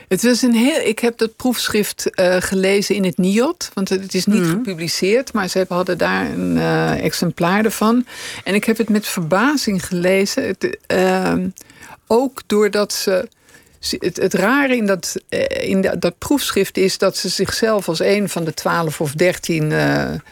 [0.09, 4.15] Het was een heel, ik heb dat proefschrift uh, gelezen in het NIOT, want het
[4.15, 4.51] is niet Mhm.
[4.51, 8.07] gepubliceerd, maar ze hadden daar een uh, exemplaar ervan.
[8.45, 11.35] En ik heb het met verbazing gelezen, het, uh,
[12.07, 13.29] ook doordat ze.
[13.99, 18.01] Het, het rare in, dat, eh, in dat, dat proefschrift is dat ze zichzelf als
[18.01, 19.73] een van de twaalf of dertien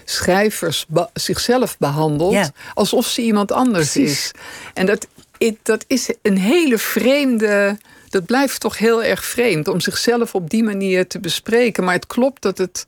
[0.04, 2.50] schrijvers be, zichzelf behandelt.
[2.74, 4.12] Alsof ze iemand anders Precies.
[4.12, 4.30] is.
[4.74, 5.06] En dat,
[5.38, 10.50] it, dat is een hele vreemde dat blijft toch heel erg vreemd om zichzelf op
[10.50, 11.84] die manier te bespreken.
[11.84, 12.86] Maar het klopt dat het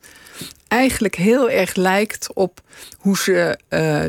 [0.67, 2.61] eigenlijk heel erg lijkt op
[2.97, 4.01] hoe ze uh,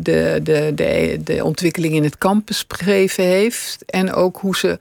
[0.00, 3.84] de, de, de, de ontwikkeling in het kamp beschreven heeft.
[3.86, 4.78] En ook hoe ze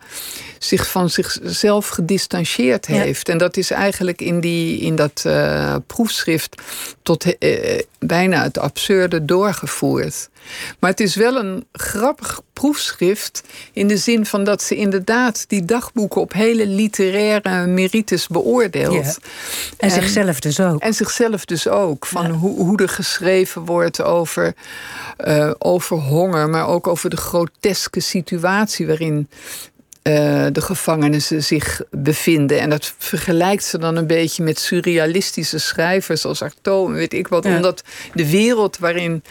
[0.59, 2.93] zich van zichzelf gedistanceerd Ja.
[3.01, 3.29] heeft.
[3.29, 6.61] En dat is eigenlijk in, die, in dat uh, proefschrift
[7.05, 10.29] tot uh, bijna het absurde doorgevoerd.
[10.79, 15.65] Maar het is wel een grappig proefschrift in de zin van dat ze inderdaad die
[15.65, 18.93] dagboeken op hele literaire merites beoordeelt.
[18.93, 19.13] Ja.
[19.77, 20.81] En, zichzelf dus ook.
[20.81, 22.05] En zichzelf dus ook.
[22.05, 24.53] Van hoe, hoe er geschreven wordt over,
[25.27, 29.29] uh, over honger, maar ook over de groteske situatie waarin
[30.07, 32.59] uh, de gevangenissen zich bevinden.
[32.59, 37.45] En dat vergelijkt ze dan een beetje met surrealistische schrijvers als Artaud weet ik wat.
[37.45, 39.23] Omdat de wereld waarin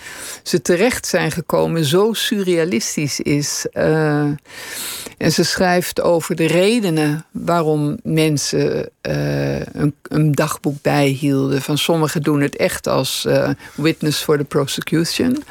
[0.42, 3.66] ze terecht zijn gekomen zo surrealistisch is.
[3.72, 4.30] Uh,
[5.18, 11.62] en ze schrijft over de redenen waarom mensen uh, een, een, dagboek bijhielden.
[11.62, 13.26] Van sommigen doen het echt als
[13.74, 15.44] witness for the prosecution.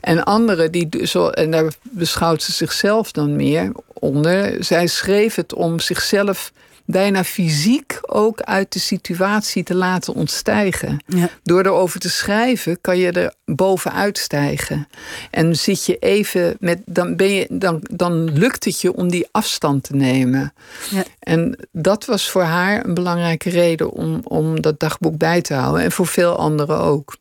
[0.00, 3.72] En anderen, die, zo, en daar beschouwt ze zichzelf dan meer
[4.04, 4.64] onder.
[4.64, 6.52] Zij schreef het om zichzelf
[6.86, 11.04] bijna fysiek ook uit de situatie te laten ontstijgen.
[11.06, 11.28] Ja.
[11.42, 14.88] Door erover te schrijven kan je er bovenuit stijgen.
[15.30, 19.26] En zit je even met, dan, ben je, dan, dan lukt het je om die
[19.30, 20.52] afstand te nemen.
[20.90, 21.04] Ja.
[21.18, 25.82] En dat was voor haar een belangrijke reden om, om dat dagboek bij te houden.
[25.84, 27.16] En voor veel anderen ook.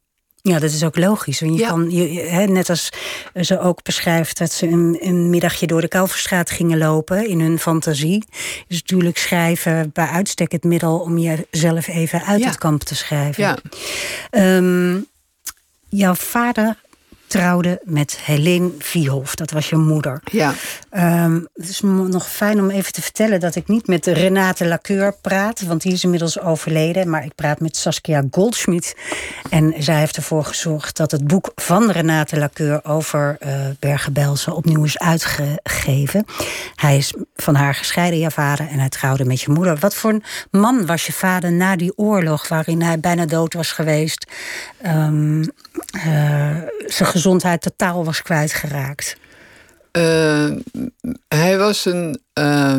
[0.50, 1.40] Ja, dat is ook logisch.
[1.40, 2.90] Want je kan, je, net als
[3.42, 7.60] ze ook beschrijft dat ze een, een middagje door de Kalverstraat gingen lopen in hun
[7.60, 8.24] fantasie,
[8.68, 13.44] is natuurlijk schrijven bij uitstek het middel om jezelf even uit het kamp te schrijven.
[13.44, 13.58] Ja.
[14.30, 15.00] Ehm,
[15.90, 16.83] jouw vader
[17.34, 19.36] trouwde met Helene Vierhof.
[19.36, 20.22] Dat was je moeder.
[20.32, 20.54] Ja.
[21.24, 25.16] Um, het is nog fijn om even te vertellen dat ik niet met Renate Laceur
[25.22, 27.10] praat, want die is inmiddels overleden.
[27.10, 28.96] Maar ik praat met Saskia Goldschmidt.
[29.50, 34.84] En zij heeft ervoor gezorgd dat het boek van Renate Laceur over uh, Bergen-Belsen opnieuw
[34.84, 36.26] is uitgegeven.
[36.76, 39.78] Hij is van haar gescheiden, je vader, en hij trouwde met je moeder.
[39.78, 43.72] Wat voor een man was je vader na die oorlog waarin hij bijna dood was
[43.72, 44.26] geweest?
[44.86, 45.52] Um,
[45.96, 49.18] uh, zijn gezondheid totaal was kwijtgeraakt?
[49.92, 50.52] Uh,
[51.28, 52.78] hij was een uh,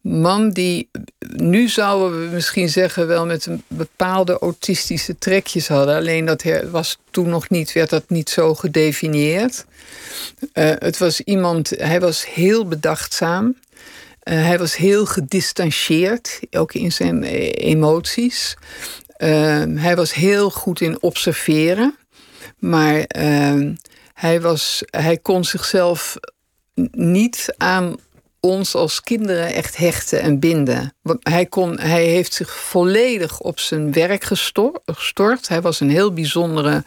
[0.00, 0.88] man die,
[1.36, 5.96] nu zouden we misschien zeggen, wel met een bepaalde autistische trekjes hadden.
[5.96, 9.64] Alleen dat was toen nog niet, werd dat niet zo gedefinieerd.
[10.54, 13.46] Uh, het was iemand, hij was heel bedachtzaam.
[14.24, 18.56] Uh, hij was heel gedistanceerd, ook in zijn emoties.
[19.18, 19.28] Uh,
[19.74, 21.96] hij was heel goed in observeren.
[22.62, 23.70] Maar uh,
[24.14, 26.16] hij, was, hij kon zichzelf
[26.92, 27.96] niet aan
[28.44, 30.94] ons als kinderen echt hechten en binden.
[31.20, 35.48] Hij, kon, hij heeft zich volledig op zijn werk gestort.
[35.48, 36.82] Hij was een heel bijzondere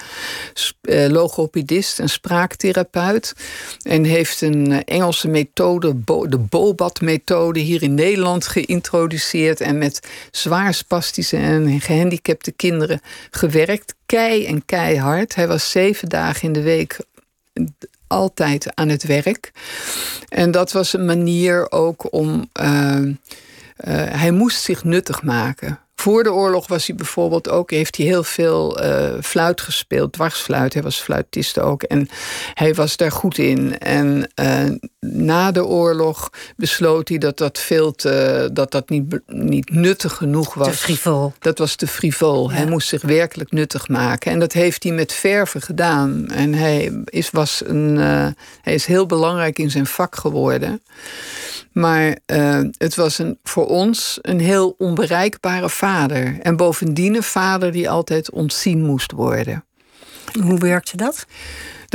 [0.81, 3.33] uh, logopedist en spraaktherapeut.
[3.81, 9.61] En heeft een eh, Engelse methode, de BOBAT-methode, hier in Nederland geïntroduceerd.
[9.61, 9.99] En met
[10.31, 13.95] zwaar spastische en gehandicapte kinderen gewerkt.
[14.05, 15.35] Kei en keihard.
[15.35, 16.97] Hij was zeven dagen in de week
[18.07, 19.51] altijd aan het werk.
[20.29, 22.49] En dat was een manier ook om.
[22.61, 23.13] Uh, uh,
[23.93, 25.79] hij moest zich nuttig maken.
[25.95, 30.73] Voor de oorlog was hij bijvoorbeeld ook, heeft hij heel veel uh, fluit gespeeld, dwarsfluit.
[30.73, 32.09] Hij was fluitist ook en
[32.53, 33.77] hij was daar goed in.
[33.77, 34.77] En uh,
[35.13, 40.53] na de oorlog besloot hij dat dat veel te, dat dat niet, niet nuttig genoeg
[40.53, 40.67] was.
[40.67, 41.33] Te frivol.
[41.39, 42.51] Dat was te frivol.
[42.51, 44.31] Hij moest zich werkelijk nuttig maken.
[44.31, 46.27] En dat heeft hij met verven gedaan.
[46.29, 48.27] En hij is, was een, uh,
[48.61, 50.81] hij is heel belangrijk in zijn vak geworden.
[51.71, 56.39] Maar uh, het was een, voor ons een heel onbereikbare vader.
[56.41, 59.63] En bovendien een vader die altijd ontzien moest worden.
[60.41, 61.25] Hoe werkte dat?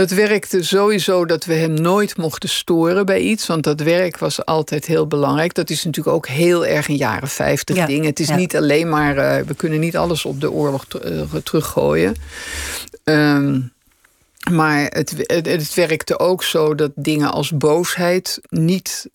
[0.00, 3.46] Dat werkte sowieso dat we hem nooit mochten storen bij iets.
[3.46, 5.54] Want dat werk was altijd heel belangrijk.
[5.54, 8.04] Dat is natuurlijk ook heel erg in jaren 50 ja, ding.
[8.04, 9.16] Het is niet alleen maar.
[9.16, 12.14] Uh, we kunnen niet alles op de oorlog uh, teruggooien.
[13.04, 13.72] Um,
[14.50, 19.10] maar het, het, het, werkte ook zo dat dingen als boosheid niet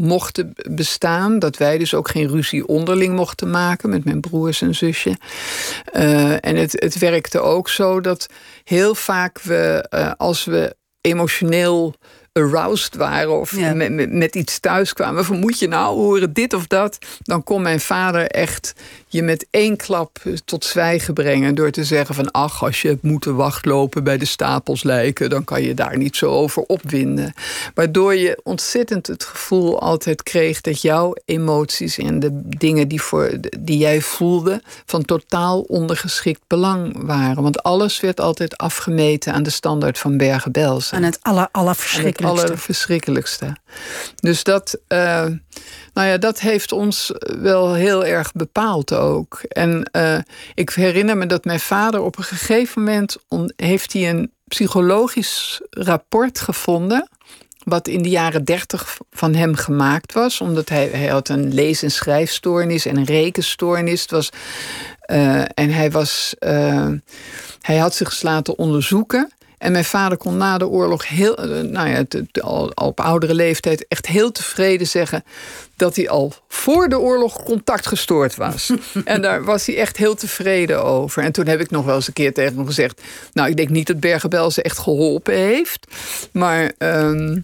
[0.00, 1.38] mochten bestaan.
[1.38, 5.16] Dat wij dus ook geen ruzie onderling mochten maken met mijn broers en zusje.
[5.92, 8.26] Uh, en het, het werkte ook zo dat
[8.64, 11.94] heel vaak we, uh, als we emotioneel
[12.32, 15.24] aroused waren of met, met, met, iets thuis kwamen.
[15.24, 16.98] Van moet je nou horen dit of dat?
[17.22, 18.72] Dan kon mijn vader echt
[19.16, 21.54] je met één klap tot zwijgen brengen.
[21.54, 25.44] Door te zeggen van ach, als je hebt moeten wachtlopen bij de stapels lijken, dan
[25.44, 27.34] kan je daar niet zo over opwinden.
[27.74, 33.30] Waardoor je ontzettend het gevoel altijd kreeg dat jouw emoties en de dingen die, voor,
[33.58, 37.42] die jij voelde, van totaal ondergeschikt belang waren.
[37.42, 40.96] Want alles werd altijd afgemeten aan de standaard van Bergen-Belsen.
[40.96, 42.40] Aan het aller, allerverschrikkelijkste.
[42.40, 43.56] Het allerverschrikkelijkste.
[44.16, 44.78] Dus dat.
[44.88, 45.26] Uh,
[45.96, 49.40] nou ja, dat heeft ons wel heel erg bepaald ook.
[49.48, 50.18] En uh,
[50.54, 53.16] ik herinner me dat mijn vader op een gegeven moment
[53.56, 57.08] heeft hij een psychologisch rapport gevonden.
[57.64, 60.40] Wat in de jaren dertig van hem gemaakt was.
[60.40, 64.06] Omdat hij, had een lees- en schrijfstoornis en een rekenstoornis.
[64.06, 64.30] Was,
[65.06, 66.34] uh, en hij was.
[67.60, 69.32] Hij had zich laten onderzoeken.
[69.58, 72.04] En mijn vader kon na de oorlog heel, eh, nou ja,
[72.42, 75.24] al, op oudere leeftijd echt heel tevreden zeggen
[75.76, 78.72] dat hij al voor de oorlog contact gestoord was.
[79.04, 81.22] en daar was hij echt heel tevreden over.
[81.22, 83.68] En toen heb ik nog wel eens een keer tegen hem gezegd: Nou, ik denk
[83.68, 85.86] niet dat Bergenbel ze echt geholpen heeft.
[86.32, 87.40] Maar ehm,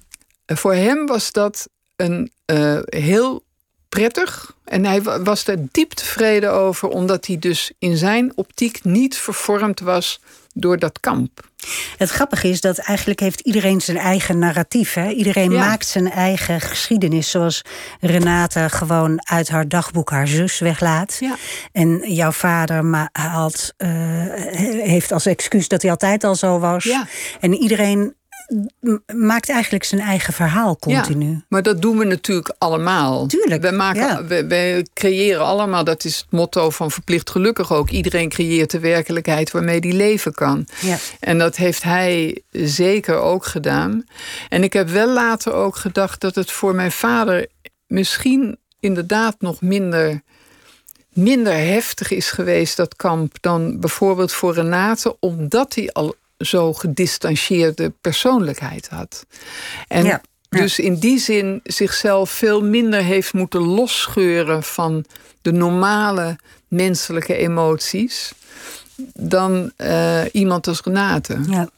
[0.46, 3.42] voor hem was dat een uh, heel
[3.88, 4.54] prettig.
[4.64, 9.80] En hij was daar diep tevreden over, omdat hij dus in zijn optiek niet vervormd
[9.80, 10.20] was
[10.54, 11.50] door dat kamp.
[11.96, 14.94] Het grappige is dat eigenlijk heeft iedereen zijn eigen narratief.
[14.94, 15.10] Hè?
[15.10, 17.30] Iedereen maakt zijn eigen geschiedenis.
[17.30, 17.62] Zoals
[18.00, 21.16] Renate gewoon uit haar dagboek haar zus weglaat.
[21.20, 21.36] Ja.
[21.72, 23.88] En jouw vader had, uh,
[24.84, 26.84] heeft als excuus dat hij altijd al zo was.
[26.84, 27.06] Ja.
[27.40, 28.14] En iedereen
[29.16, 31.30] maakt eigenlijk zijn eigen verhaal continu.
[31.30, 33.26] Ja, maar dat doen we natuurlijk allemaal.
[33.26, 33.62] Tuurlijk.
[33.62, 37.90] We, maken, we, creëren allemaal, dat is het motto van Verplicht Gelukkig ook.
[37.90, 40.66] Iedereen creëert de werkelijkheid waarmee die leven kan.
[40.80, 40.96] Ja.
[41.20, 44.04] En dat heeft hij zeker ook gedaan.
[44.48, 47.46] En ik heb wel later ook gedacht dat het voor mijn vader
[47.86, 50.22] misschien inderdaad nog minder
[51.12, 57.92] minder heftig is geweest, dat kamp, dan bijvoorbeeld voor Renate, omdat hij al zo gedistanceerde
[58.00, 59.26] persoonlijkheid had.
[59.88, 65.04] En dus in die zin zichzelf veel minder heeft moeten losscheuren van
[65.42, 66.38] de normale
[66.68, 68.32] menselijke emoties
[69.14, 71.38] dan uh, iemand als Renate.
[71.48, 71.68] Ja.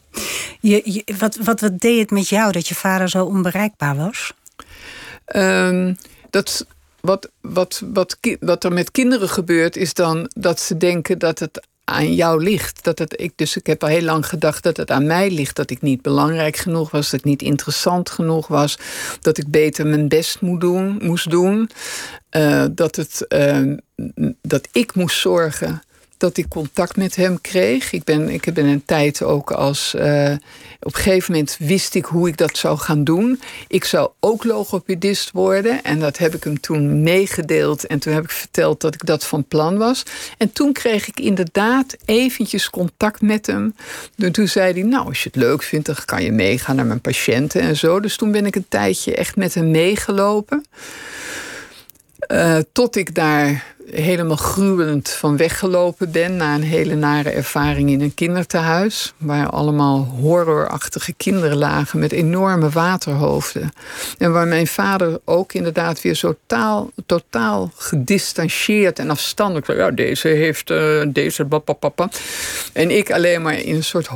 [0.61, 4.33] Je, wat, wat, wat deed het met jou dat je vader zo onbereikbaar was?
[5.37, 5.97] Um,
[6.31, 6.67] dat,
[7.01, 11.67] wat, wat, wat, wat er met kinderen gebeurt, is dan dat ze denken dat het
[11.85, 12.85] aan jou ligt.
[12.85, 15.57] Dat het, ik, dus ik heb al heel lang gedacht dat het aan mij ligt.
[15.57, 18.79] Dat ik niet belangrijk genoeg was, dat ik niet interessant genoeg was.
[19.21, 21.71] Dat ik beter mijn best moet doen, moest doen.
[22.37, 23.77] Uh, dat, het, uh,
[24.43, 25.83] dat ik moest zorgen
[26.17, 27.93] dat ik contact met hem kreeg.
[27.93, 29.95] Ik ben, ik ben een tijd ook als.
[29.97, 30.33] Uh,
[30.81, 33.41] op een gegeven moment wist ik hoe ik dat zou gaan doen.
[33.69, 35.83] Ik zou ook logopedist worden.
[35.83, 37.87] En dat heb ik hem toen meegedeeld.
[37.87, 40.03] En toen heb ik verteld dat ik dat van plan was.
[40.39, 43.75] En toen kreeg ik inderdaad eventjes contact met hem.
[44.17, 46.87] En toen zei hij: Nou, als je het leuk vindt, dan kan je meegaan naar
[46.87, 48.01] mijn patiënten en zo.
[48.01, 50.65] Dus toen ben ik een tijdje echt met hem meegelopen.
[52.29, 58.01] Uh, tot ik daar helemaal gruwelend van weggelopen ben na een hele nare ervaring in
[58.01, 59.15] een kinderthuis.
[59.17, 63.73] Waar allemaal horrorachtige kinderen lagen met enorme waterhoofden.
[64.19, 69.67] En waar mijn vader ook inderdaad weer zo taal, totaal gedistanceerd en afstandelijk.
[69.67, 72.09] Ja, deze heeft uh, deze papa.
[72.73, 74.09] En ik alleen maar in een soort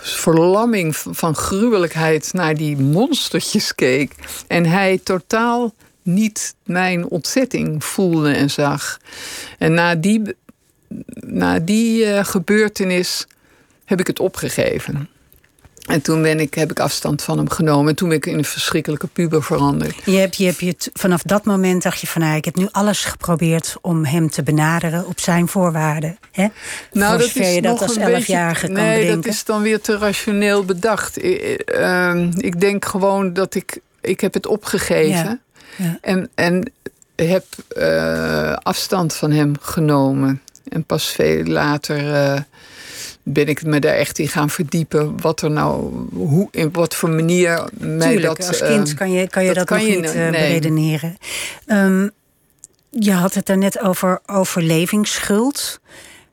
[0.00, 4.14] verlamming van gruwelijkheid naar die monstertjes keek.
[4.46, 5.72] En hij totaal
[6.08, 9.00] niet mijn ontzetting voelde en zag.
[9.58, 10.22] En na die,
[11.14, 13.26] na die uh, gebeurtenis
[13.84, 15.08] heb ik het opgegeven.
[15.88, 17.88] En toen ben ik, heb ik afstand van hem genomen.
[17.88, 19.94] En toen ben ik in een verschrikkelijke puber veranderd.
[20.04, 22.20] Je hebt, je hebt je vanaf dat moment dacht je van...
[22.20, 26.18] Nou, ik heb nu alles geprobeerd om hem te benaderen op zijn voorwaarden.
[26.32, 26.46] Hè?
[26.92, 29.20] Nou, dat is je dat als elfjarige kan nee, bedenken.
[29.20, 31.24] dat is dan weer te rationeel bedacht.
[31.24, 33.80] Ik, ehm, ik denk gewoon dat ik...
[34.00, 35.10] Ik heb het opgegeven.
[35.10, 35.38] Ja.
[36.00, 36.72] En, en
[37.14, 37.44] heb
[37.76, 40.42] uh, afstand van hem genomen.
[40.68, 42.40] En pas veel later uh,
[43.22, 45.20] ben ik me daar echt in gaan verdiepen.
[45.20, 48.48] Wat er nou, hoe, in wat voor manier mij Tuurlijk, dat.
[48.48, 51.16] Als kind kan je, kan je dat, dat nog niet beredeneren.
[51.66, 52.10] Um,
[52.90, 55.80] je had het net over overlevingsschuld.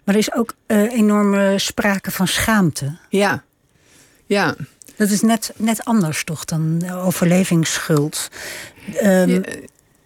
[0.04, 2.98] Maar er is ook enorme sprake van schaamte.
[3.10, 3.44] Ja,
[4.26, 4.56] ja.
[4.98, 8.30] Dat is net, net anders toch dan overlevingsschuld.
[9.04, 9.44] Um,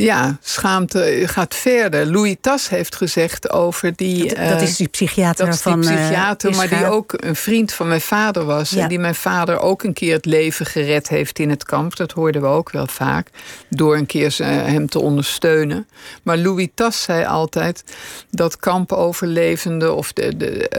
[0.03, 2.05] ja, schaamte gaat verder.
[2.05, 4.27] Louis Tas heeft gezegd over die.
[4.27, 5.81] Dat, dat is die psychiater dat van.
[5.81, 8.75] Die psychiater, uh, maar die ook een vriend van mijn vader was.
[8.75, 11.95] En die mijn vader ook een keer het leven gered heeft in het kamp.
[11.95, 13.29] Dat hoorden we ook wel vaak.
[13.69, 15.87] Door een keer hem te ondersteunen.
[16.23, 17.83] Maar Louis Tas zei altijd
[18.31, 20.71] dat kampoverlevenden of de, de,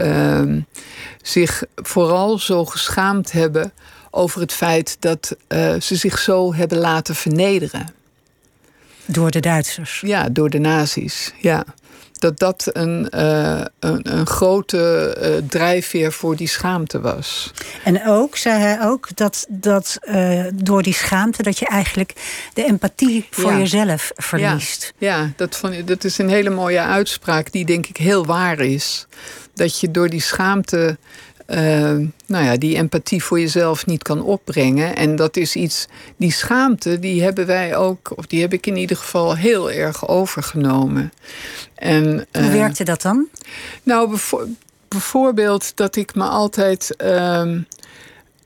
[0.45, 0.61] uh,
[1.21, 3.73] zich vooral zo geschaamd hebben
[4.11, 7.93] over het feit dat uh, ze zich zo hebben laten vernederen.
[9.05, 10.01] Door de Duitsers?
[10.05, 11.63] Ja, door de nazi's, ja.
[12.11, 17.51] Dat dat een, uh, een, een, grote uh, drijfveer voor die schaamte was.
[17.83, 19.99] En ook, zei hij ook, dat, dat
[20.53, 21.43] door die schaamte...
[21.43, 22.13] dat je eigenlijk
[22.53, 23.57] de empathie voor ja.
[23.57, 24.93] jezelf verliest.
[24.97, 28.59] Ja, ja dat, vond, dat is een hele mooie uitspraak die denk ik heel waar
[28.59, 29.07] is.
[29.53, 30.97] Dat je door die schaamte
[31.53, 34.95] uh, nou ja, die empathie voor jezelf niet kan opbrengen.
[34.95, 35.87] En dat is iets,
[36.17, 40.07] die schaamte, die hebben wij ook, of die heb ik in ieder geval heel erg
[40.07, 41.13] overgenomen.
[41.75, 43.27] En, Hoe uh, werkte dat dan?
[43.83, 44.17] Nou,
[44.87, 46.95] bijvoorbeeld dat ik me altijd.
[46.95, 47.59] Ehm,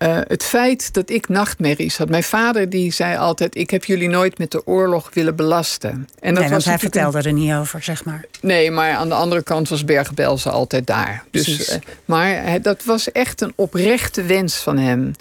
[0.06, 2.10] eh, het feit dat ik nachtmerries had.
[2.10, 6.10] Mijn vader die zei altijd: Ik heb jullie nooit met de oorlog willen belasten.
[6.20, 8.26] En dat nee, was hij vertelde er niet over, zeg maar.
[8.42, 11.24] Nee, maar aan de andere kant was Bergen-Belsen altijd daar.
[11.32, 11.76] Dus, uh,
[12.06, 15.12] maar dat was echt een oprechte wens van hem.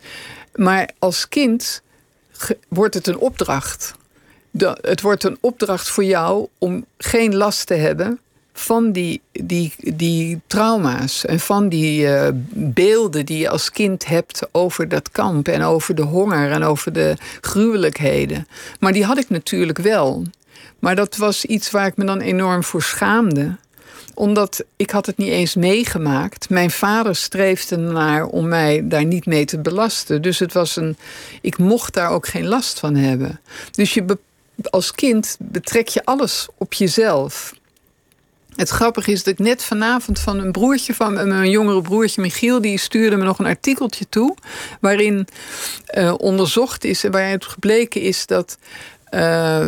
[0.55, 1.83] Maar als kind
[2.69, 3.95] wordt het een opdracht.
[4.81, 8.19] het wordt een opdracht voor jou om geen last te hebben
[8.57, 14.43] van die, die, die trauma's en van die uh, beelden die je als kind hebt
[14.53, 18.47] over dat kamp en over de honger en over de gruwelijkheden.
[18.81, 20.25] Maar die had ik natuurlijk wel.
[20.79, 23.57] Maar dat was iets waar ik me dan enorm voor schaamde
[24.15, 26.51] omdat ik had het niet eens meegemaakt.
[26.51, 30.23] Mijn vader streefde naar om mij daar niet mee te belasten.
[30.23, 30.97] Dus het was een.
[31.41, 33.41] Ik mocht daar ook geen last van hebben.
[33.71, 34.19] Dus je
[34.71, 37.55] als kind betrek je alles op jezelf.
[38.57, 42.61] Het grappige is dat ik net vanavond van een broertje van mijn jongere broertje Michiel,
[42.61, 44.37] die stuurde me nog een artikeltje toe.
[44.81, 45.27] Waarin
[45.95, 48.59] uh, onderzocht is en waaruit gebleken is dat
[49.11, 49.67] uh,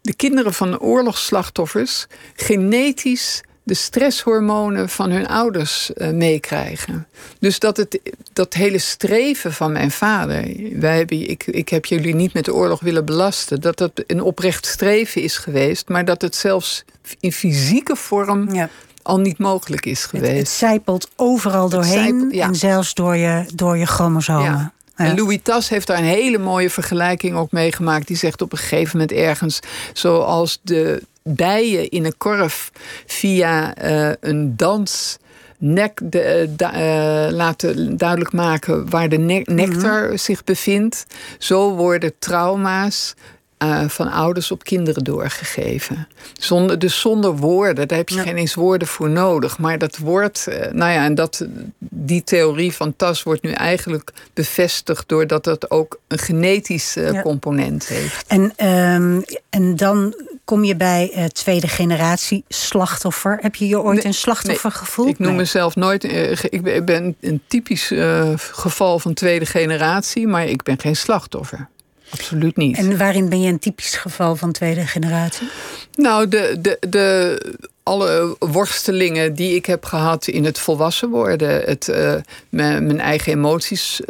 [0.00, 7.06] de kinderen van oorlogsslachtoffers genetisch de stresshormonen van hun ouders uh, meekrijgen.
[7.38, 8.00] Dus dat het
[8.32, 12.54] dat hele streven van mijn vader, wij hebben, ik, ik heb jullie niet met de
[12.54, 16.84] oorlog willen belasten, dat dat een oprecht streven is geweest, maar dat het zelfs
[17.20, 18.68] in fysieke vorm ja.
[19.02, 20.30] al niet mogelijk is geweest.
[20.30, 24.44] Het, het zijpelt overal doorheen en zelfs door je, door je chromosomen.
[24.44, 24.72] Ja.
[24.94, 28.06] En Louis Tas heeft daar een hele mooie vergelijking ook meegemaakt.
[28.06, 29.60] Die zegt op een gegeven moment ergens:
[29.92, 32.72] zoals de bijen in een korf
[33.06, 35.18] via uh, een dans
[35.58, 40.16] nek de, uh, laten duidelijk maken waar de ne nectar mhm.
[40.16, 41.06] zich bevindt.
[41.38, 43.14] Zo worden trauma's
[43.58, 46.08] uh, van ouders op kinderen doorgegeven.
[46.38, 49.58] Zonder, dus zonder woorden, daar heb je geen eens woorden voor nodig.
[49.58, 51.46] Maar dat wordt, uh, nou ja, en dat,
[51.78, 57.22] die theorie van Tas wordt nu eigenlijk bevestigd doordat het ook een genetische ja.
[57.22, 58.26] component heeft.
[58.26, 60.14] En, um, en dan
[60.46, 63.38] kom je bij uh, tweede generatie slachtoffer.
[63.40, 65.08] Heb je je ooit nee, een slachtoffer nee, gevoeld?
[65.08, 65.36] Ik noem nee.
[65.36, 66.04] mezelf nooit.
[66.50, 67.92] ik ben een typisch
[68.36, 71.68] geval van tweede generatie, maar ik ben geen slachtoffer.
[72.10, 72.76] Absoluut niet.
[72.76, 75.48] En waarin ben je een typisch geval van tweede generatie?
[75.94, 77.38] Nou, de, de, de,
[77.86, 81.48] alle worstelingen die ik heb gehad in het volwassen worden.
[81.64, 82.14] Het, uh,
[82.48, 84.00] mijn, eigen emoties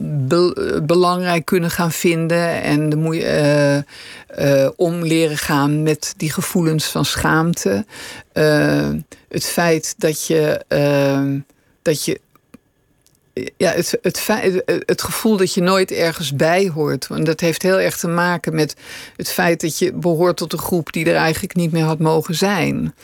[0.00, 2.62] be, belangrijk kunnen gaan vinden.
[2.62, 3.84] En de moe,
[4.38, 7.84] uh, om leren gaan met die gevoelens van schaamte.
[9.28, 10.64] het feit dat je,
[11.82, 12.20] dat je
[13.56, 14.26] ja, het, het,
[14.86, 17.06] het, gevoel dat je nooit ergens bij hoort.
[17.06, 18.74] Want dat heeft heel erg te maken met
[19.16, 22.34] het feit dat je behoort tot een groep die er eigenlijk niet meer had mogen
[22.34, 22.94] zijn.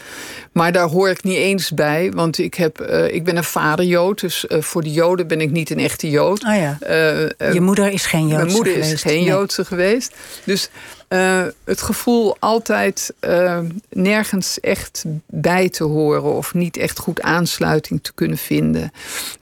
[0.53, 3.85] Maar daar hoor ik niet eens bij, want ik, heb, uh, ik ben een vader
[3.85, 4.20] Jood.
[4.20, 6.45] Dus uh, voor de Joden ben ik niet een echte Jood.
[6.45, 6.78] Oh ja.
[6.83, 8.93] Uh, je moeder is geen Joodse Mijn moeder geweest.
[8.93, 9.68] is geen Joodse nee.
[9.68, 10.14] geweest.
[10.45, 10.70] Dus
[11.13, 13.59] uh, het gevoel altijd uh,
[13.91, 18.93] nergens echt bij te horen of niet echt goed aansluiting te kunnen vinden.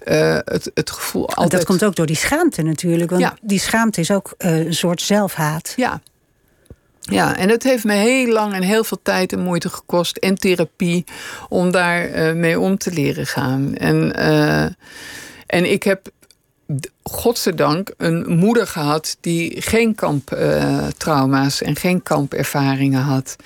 [0.09, 1.51] Uh, het, het gevoel altijd.
[1.51, 3.37] Dat komt ook door die schaamte natuurlijk, want ja.
[3.41, 5.73] die schaamte is ook een soort zelfhaat.
[5.77, 6.01] Ja.
[7.01, 10.35] Ja, en het heeft me heel lang en heel veel tijd en moeite gekost en
[10.35, 11.05] therapie
[11.49, 13.75] om daar mee om te leren gaan.
[13.77, 14.15] En,
[15.47, 16.11] en ik heb
[17.03, 23.37] godzijdank een moeder gehad die geen kamptrauma's uh, en geen kampervaringen had.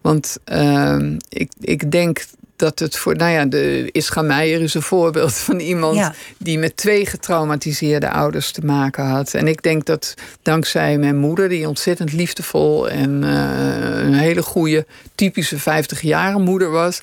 [0.00, 0.98] Want uh,
[1.28, 2.24] ik, ik denk
[2.58, 6.14] dat het voor, nou ja, de Ischa Meijer is een voorbeeld van iemand ja.
[6.38, 9.34] die met twee getraumatiseerde ouders te maken had.
[9.34, 14.86] En ik denk dat dankzij mijn moeder, die ontzettend liefdevol en uh, een hele goede,
[15.14, 17.02] typische 50 jarige moeder was.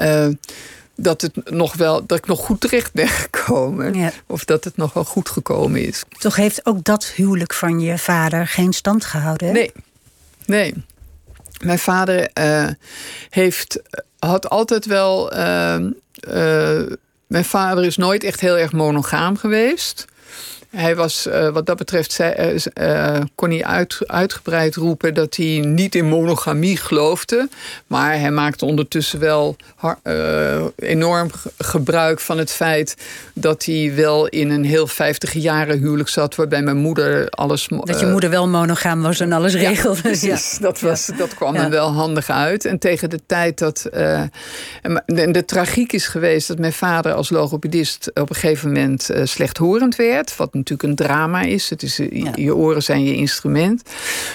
[0.00, 0.26] Uh,
[1.00, 3.94] dat, het nog wel, dat ik nog goed terecht ben gekomen.
[3.94, 4.12] Ja.
[4.26, 6.02] Of dat het nog wel goed gekomen is.
[6.18, 9.46] Toch heeft ook dat huwelijk van je vader geen stand gehouden?
[9.46, 9.52] Hè?
[9.52, 9.72] Nee,
[10.46, 10.74] nee.
[11.64, 12.68] Mijn vader uh,
[13.30, 13.82] heeft,
[14.18, 15.36] had altijd wel.
[15.36, 15.76] Uh,
[16.20, 16.92] uh,
[17.26, 20.04] mijn vader is nooit echt heel erg monogaam geweest.
[20.70, 25.62] Hij was, uh, wat dat betreft, zei, uh, kon hij uit, uitgebreid roepen dat hij
[25.64, 27.48] niet in monogamie geloofde.
[27.86, 29.56] Maar hij maakte ondertussen wel
[30.02, 32.96] uh, enorm gebruik van het feit
[33.34, 37.68] dat hij wel in een heel 50 jaren huwelijk zat, waarbij mijn moeder alles.
[37.68, 39.96] Dat je moeder wel monogaam was en alles regelde.
[39.96, 40.58] Ja, precies, ja.
[40.60, 41.64] Dat, was, dat kwam ja.
[41.64, 42.64] er wel handig uit.
[42.64, 43.84] En tegen de tijd dat.
[43.84, 44.32] en
[45.06, 49.96] de, de, tragiek is geweest dat mijn vader als logopedist op een gegeven moment slechthorend
[49.96, 50.36] werd.
[50.36, 51.70] Wat natuurlijk een drama is.
[51.70, 51.96] Het is
[52.34, 53.82] Je oren zijn je instrument.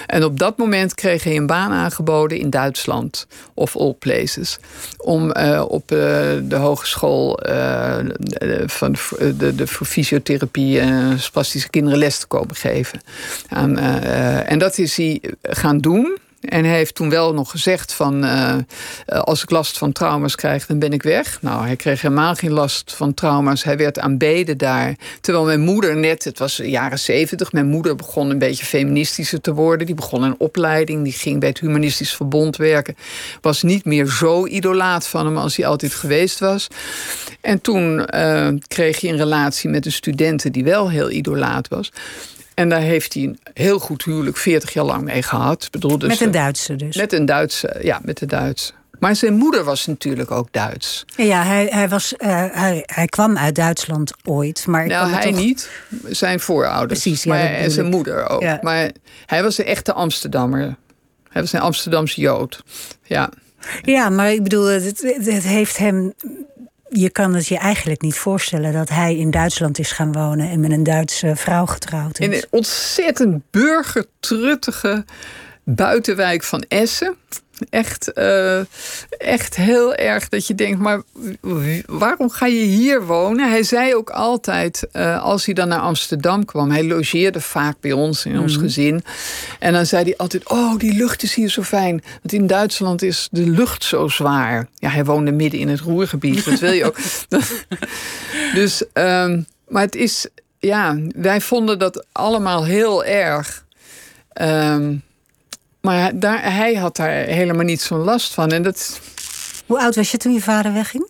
[0.06, 4.58] En op dat moment kreeg hij een baan aangeboden in Duitsland, of all places,
[4.96, 5.30] om
[5.68, 7.38] op de hogeschool
[8.66, 13.00] van de, de, voor fysiotherapie en spastische kinderen les te komen geven.
[14.46, 16.18] en dat is hij gaan doen.
[16.44, 18.24] En hij heeft toen wel nog gezegd van...
[18.24, 18.56] Uh,
[19.06, 21.42] als ik last van trauma's krijg, dan ben ik weg.
[21.42, 23.64] Nou, hij kreeg helemaal geen last van trauma's.
[23.64, 24.94] Hij werd aanbeden daar.
[25.20, 27.52] Terwijl mijn moeder net, het was jaren zeventig...
[27.52, 29.86] mijn moeder begon een beetje feministischer te worden.
[29.86, 32.96] Die begon een opleiding, die ging bij het Humanistisch Verbond werken.
[33.40, 36.68] Was niet meer zo idolaat van hem als hij altijd geweest was.
[37.40, 40.50] En toen uh, kreeg hij een relatie met een studente...
[40.50, 41.92] die wel heel idolaat was...
[42.54, 45.68] En daar heeft hij een heel goed huwelijk 40 jaar lang mee gehad.
[45.70, 46.96] Bedoel, dus, met een Duitse dus?
[46.96, 48.72] Met een Duitse, ja, met de Duitse.
[48.98, 51.04] Maar zijn moeder was natuurlijk ook Duits.
[51.16, 54.66] Ja, hij, hij, was, uh, hij, hij kwam uit Duitsland ooit.
[54.66, 55.40] Maar nou, hij toch...
[55.40, 55.70] niet.
[56.08, 57.00] Zijn voorouders.
[57.00, 58.42] Precies, ja, maar, en zijn moeder ook.
[58.42, 58.58] Ja.
[58.62, 58.90] Maar
[59.26, 60.76] hij was een echte Amsterdammer.
[61.28, 62.62] Hij was een Amsterdamse Jood.
[63.02, 63.30] Ja.
[63.82, 66.12] Ja, maar ik bedoel, het, het heeft hem
[66.96, 70.60] je kan het je eigenlijk niet voorstellen dat hij in Duitsland is gaan wonen en
[70.60, 72.26] met een Duitse vrouw getrouwd is.
[72.26, 75.04] Een ontzettend burgertruttige
[75.64, 77.16] buitenwijk van Essen.
[77.70, 78.60] Echt, uh,
[79.18, 81.02] echt heel erg dat je denkt, maar
[81.86, 83.50] waarom ga je hier wonen?
[83.50, 87.92] Hij zei ook altijd, uh, als hij dan naar Amsterdam kwam, hij logeerde vaak bij
[87.92, 88.64] ons in ons mhm.
[88.64, 89.04] gezin.
[89.58, 92.02] En dan zei hij altijd, oh, die lucht is hier zo fijn.
[92.22, 94.68] Want in Duitsland is de lucht zo zwaar.
[94.74, 96.96] Ja, hij woonde midden in het Roergebied, dat wil je ook.
[98.54, 100.26] dus, um, maar het is,
[100.58, 103.64] ja, wij vonden dat allemaal heel erg.
[104.40, 105.02] Um,
[105.84, 108.50] maar daar, hij had daar helemaal niet zo'n last van.
[108.50, 109.00] En dat...
[109.66, 111.08] Hoe oud was je toen je vader wegging?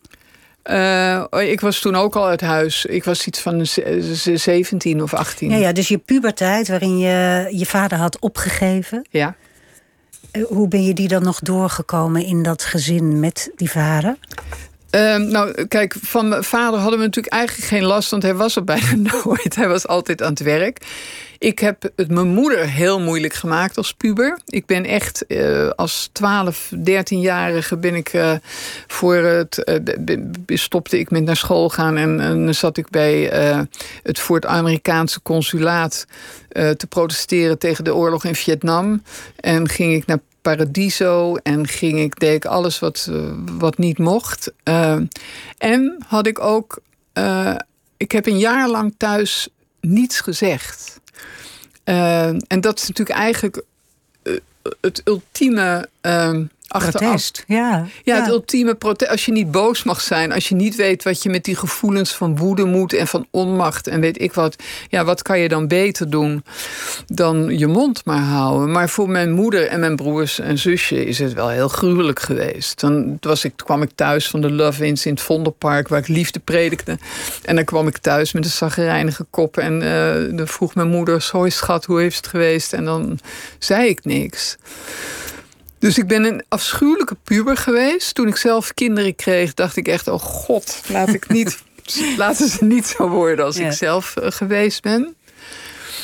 [0.64, 2.84] Uh, ik was toen ook al uit huis.
[2.84, 5.50] Ik was iets van 17 of 18.
[5.50, 9.06] Ja, ja, dus je puberteit waarin je je vader had opgegeven.
[9.10, 9.36] Ja.
[10.30, 14.16] Eh, hoe ben je die dan nog doorgekomen in dat gezin met die vader?
[14.94, 18.56] Uh, nou, kijk, van mijn vader hadden we natuurlijk eigenlijk geen last, want hij was
[18.56, 19.54] er bijna nooit.
[19.54, 20.86] Hij was altijd aan het werk.
[21.38, 24.38] Ik heb het mijn moeder heel moeilijk gemaakt als puber.
[24.46, 28.32] Ik ben echt uh, als 12, 13-jarige ben ik uh,
[28.86, 33.22] voor het uh, stopte ik met naar school gaan en, dan zat ik bij
[34.02, 36.06] het voor het Amerikaanse consulaat
[36.48, 39.02] te protesteren tegen de oorlog in Vietnam
[39.36, 43.10] en ging ik naar Paradiso en ging ik, deed ik alles wat,
[43.58, 44.52] wat niet mocht.
[45.58, 46.78] en had ik ook,
[47.96, 49.48] ik heb een jaar lang thuis
[49.80, 51.00] niets gezegd.
[51.84, 53.62] En dat is natuurlijk eigenlijk
[54.80, 55.88] het ultieme
[56.78, 57.86] Protest, ja.
[58.02, 59.10] Ja, het ultieme protest.
[59.10, 62.14] Als je niet boos mag zijn, als je niet weet wat je met die gevoelens
[62.14, 64.56] van woede moet en van onmacht en weet ik wat.
[64.88, 66.44] Ja, wat kan je dan beter doen
[67.06, 68.70] dan je mond maar houden?
[68.70, 72.80] Maar voor mijn moeder en mijn broers en zusje is het wel heel gruwelijk geweest.
[72.80, 76.08] Dan was ik, kwam ik thuis van de Love Ins in het Vondelpark, waar ik
[76.08, 76.98] liefde predikte.
[77.44, 81.28] En dan kwam ik thuis met een zaggerijnige kop en uh, dan vroeg mijn moeder:
[81.32, 82.72] Hoi schat, hoe heeft het geweest?
[82.72, 83.18] En dan
[83.58, 84.56] zei ik niks.
[85.78, 88.14] Dus ik ben een afschuwelijke puber geweest.
[88.14, 91.62] Toen ik zelf kinderen kreeg, dacht ik echt: oh god, laat ik niet,
[92.16, 95.14] laten ze niet zo worden als ik zelf eh, geweest ben.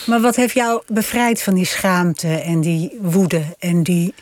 [0.07, 4.15] Maar wat heeft jou bevrijd van die schaamte en die woede en die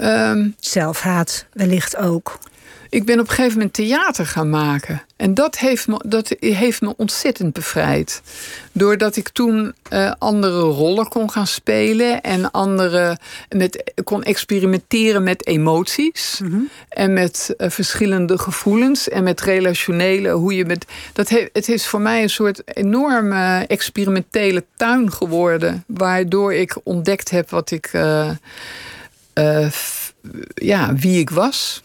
[0.00, 2.38] um, zelfhaat wellicht ook?
[2.90, 5.02] Ik ben op een gegeven moment theater gaan maken.
[5.16, 8.22] En dat heeft me, dat heeft me ontzettend bevrijd.
[8.72, 13.18] Doordat ik toen uh, andere rollen kon gaan spelen en andere
[13.48, 16.68] met, kon experimenteren met emoties mm -hmm.
[16.88, 21.86] en met uh, verschillende gevoelens en met relationele hoe je met dat he, het is
[21.86, 28.30] voor mij een soort enorme experimentele tuin geworden waardoor ik ontdekt heb wat ik uh,
[30.54, 31.82] ja wie ik was.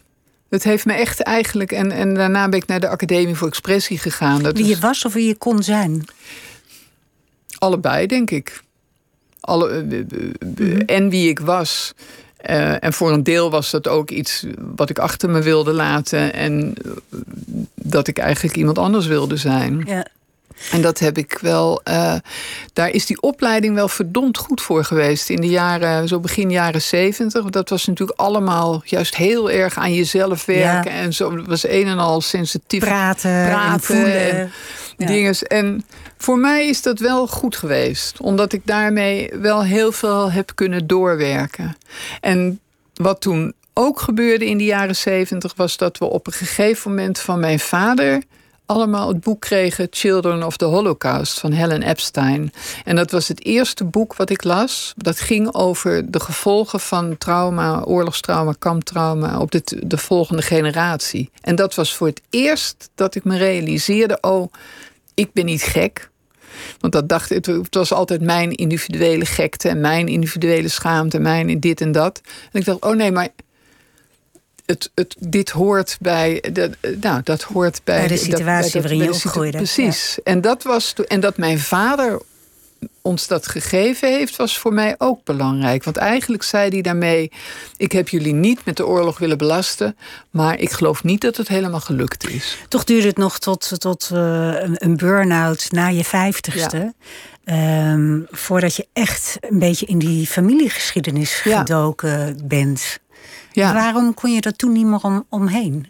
[0.53, 1.71] Het heeft me echt eigenlijk.
[1.71, 4.43] En, en daarna ben ik naar de Academie voor Expressie gegaan.
[4.43, 6.05] Dat wie je was of wie je kon zijn?
[7.57, 8.61] Allebei, denk ik.
[9.39, 10.05] Alle, eh, eh,
[10.57, 10.79] mhm.
[10.85, 11.93] En wie ik was.
[12.49, 14.45] Uh, en voor een deel was dat ook iets
[14.75, 16.33] wat ik achter me wilde laten.
[16.33, 16.73] En
[17.75, 19.83] dat ik eigenlijk iemand anders wilde zijn.
[19.85, 20.07] Ja.
[20.71, 21.81] En dat heb ik wel.
[21.89, 22.15] Uh,
[22.73, 25.29] daar is die opleiding wel verdomd goed voor geweest.
[25.29, 27.49] In de jaren, zo begin jaren zeventig.
[27.49, 30.91] Dat was natuurlijk allemaal juist heel erg aan jezelf werken.
[30.91, 32.79] En zo het was een en al sensitief.
[32.79, 34.29] Praten, praten en voelen.
[34.31, 34.51] En
[34.97, 35.37] dingen.
[35.37, 35.85] En
[36.17, 38.19] voor mij is dat wel goed geweest.
[38.19, 41.77] Omdat ik daarmee wel heel veel heb kunnen doorwerken.
[42.21, 42.59] En
[42.93, 47.19] wat toen ook gebeurde in de jaren zeventig, was dat we op een gegeven moment
[47.19, 48.23] van mijn vader
[48.65, 52.53] allemaal het boek kregen Children of the Holocaust van Helen Epstein.
[52.83, 54.93] En dat was het eerste boek wat ik las.
[54.97, 61.29] Dat ging over de gevolgen van trauma, oorlogstrauma, kamptrauma op de, de volgende generatie.
[61.41, 64.51] En dat was voor het eerst dat ik me realiseerde: oh,
[65.13, 66.11] ik ben niet gek.
[66.79, 71.81] Want dat dacht het was altijd mijn individuele gekte en mijn individuele schaamte, mijn dit
[71.81, 72.21] en dat.
[72.51, 73.29] En ik dacht, oh nee, maar
[74.65, 79.03] het, het, dit hoort bij, de, nou, dat hoort bij, bij de situatie dat, waarin
[79.03, 79.57] je opgroeide.
[79.57, 80.17] Precies.
[80.23, 82.21] En dat was en dat mijn vader
[83.01, 85.83] ons dat gegeven heeft, was voor mij ook belangrijk.
[85.83, 87.31] Want eigenlijk zei hij daarmee:
[87.77, 89.97] Ik heb jullie niet met de oorlog willen belasten,
[90.29, 92.57] maar ik geloof niet dat het helemaal gelukt is.
[92.67, 96.93] Toch duurde het nog tot, tot uh, een burn-out na je vijftigste.
[97.43, 102.99] Ehm, voordat je echt een beetje in die familiegeschiedenis gedoken bent.
[103.53, 103.73] Ja.
[103.73, 105.87] Waarom kon je er toen niet meer om, omheen?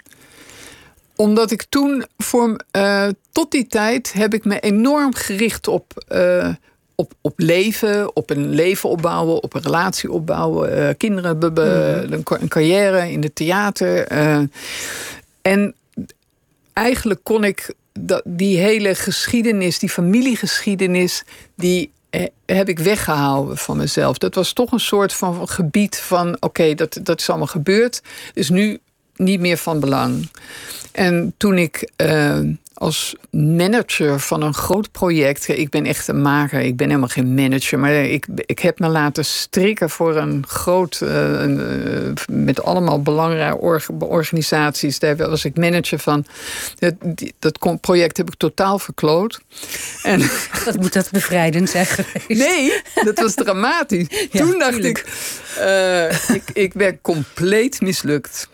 [1.15, 6.49] Omdat ik toen, voor, uh, tot die tijd, heb ik me enorm gericht op, uh,
[6.95, 12.23] op, op leven, op een leven opbouwen, op een relatie opbouwen, uh, kinderen, mm.
[12.29, 14.07] een carrière in het theater.
[15.41, 15.75] en
[16.73, 21.23] eigenlijk kon ik dat, die hele geschiedenis, die familiegeschiedenis,
[21.55, 21.91] die
[22.45, 24.17] heb ik weggehouden van mezelf.
[24.17, 28.01] Dat was toch een soort van gebied van: oké, dat, dat is allemaal gebeurd.
[28.33, 28.79] Dus nu
[29.15, 30.29] niet meer van belang.
[30.91, 32.39] En toen ik uh,
[32.83, 35.47] als manager van een groot project.
[35.47, 37.79] Ik ben echt een maker, ik ben helemaal geen manager.
[37.79, 40.99] Maar ik, ik heb me laten strikken voor een groot.
[41.03, 41.09] Uh,
[41.41, 44.99] een, met allemaal belangrijke organisaties.
[44.99, 46.25] Daar was ik manager van.
[46.79, 46.93] Dat,
[47.39, 49.41] dat project heb ik totaal verkloot.
[50.03, 50.19] En,
[50.65, 51.87] dat moet dat bevrijdend zijn
[52.27, 54.07] Nee, dat was dramatisch.
[54.31, 55.05] Toen dacht ik,
[55.59, 56.43] uh, ik.
[56.53, 58.49] Ik werd compleet mislukt.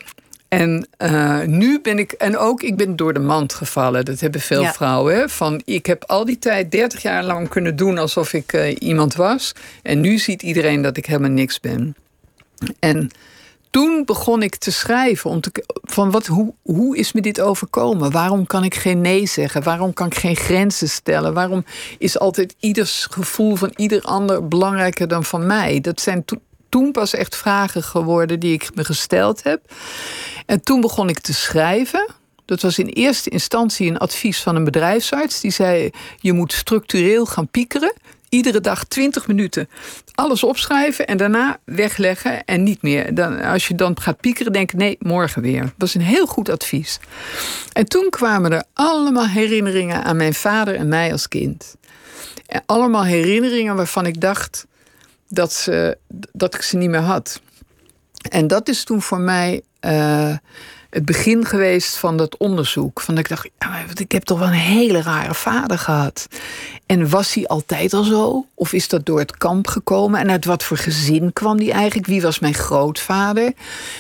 [0.49, 4.05] En uh, nu ben ik, en ook ik ben door de mand gevallen.
[4.05, 5.29] Dat hebben veel vrouwen.
[5.29, 9.15] Van ik heb al die tijd 30 jaar lang kunnen doen alsof ik uh, iemand
[9.15, 9.53] was.
[9.83, 11.95] En nu ziet iedereen dat ik helemaal niks ben.
[12.79, 13.11] En
[13.69, 15.29] toen begon ik te schrijven.
[15.29, 18.11] Om te, van wat, hoe, hoe is me dit overkomen?
[18.11, 19.63] Waarom kan ik geen nee zeggen?
[19.63, 21.33] Waarom kan ik geen grenzen stellen?
[21.33, 21.65] Waarom
[21.97, 25.81] is altijd ieders gevoel van ieder ander belangrijker dan van mij?
[25.81, 26.25] Dat zijn
[26.69, 29.61] toen pas echt vragen geworden die ik me gesteld heb.
[30.45, 32.07] En toen begon ik te schrijven.
[32.45, 35.39] Dat was in eerste instantie een advies van een bedrijfsarts.
[35.39, 37.93] Die zei: Je moet structureel gaan piekeren.
[38.29, 39.69] Iedere dag 20 minuten
[40.19, 43.13] alles opschrijven en daarna wegleggen en niet meer.
[43.15, 45.61] Dan, als je dan gaat piekeren, denk nee, morgen weer.
[45.61, 46.99] Dat was een heel goed advies.
[47.73, 51.75] En toen kwamen er allemaal herinneringen aan mijn vader en mij als kind.
[52.65, 54.65] Allemaal herinneringen waarvan ik dacht:
[55.29, 55.97] dat, ze,
[56.31, 57.41] dat ik ze niet meer had.
[58.29, 60.35] En dat is toen voor mij uh,
[60.89, 63.01] het begin geweest van dat onderzoek.
[63.01, 63.49] Van ik dacht,
[63.93, 66.27] ik heb toch wel een hele rare vader gehad.
[66.85, 68.45] En was hij altijd al zo?
[68.53, 70.19] Of is dat door het kamp gekomen?
[70.19, 72.07] En uit wat voor gezin kwam die eigenlijk?
[72.07, 73.53] Wie was mijn grootvader?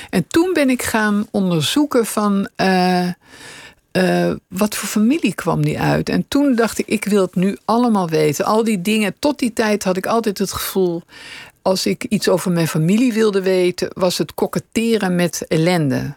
[0.09, 2.49] En toen ben ik gaan onderzoeken van...
[2.57, 3.07] Uh,
[3.91, 6.09] uh, wat voor familie kwam die uit?
[6.09, 8.45] En toen dacht ik, ik wil het nu allemaal weten.
[8.45, 11.01] Al die dingen, tot die tijd had ik altijd het gevoel...
[11.61, 13.89] als ik iets over mijn familie wilde weten...
[13.93, 16.15] was het koketteren met ellende.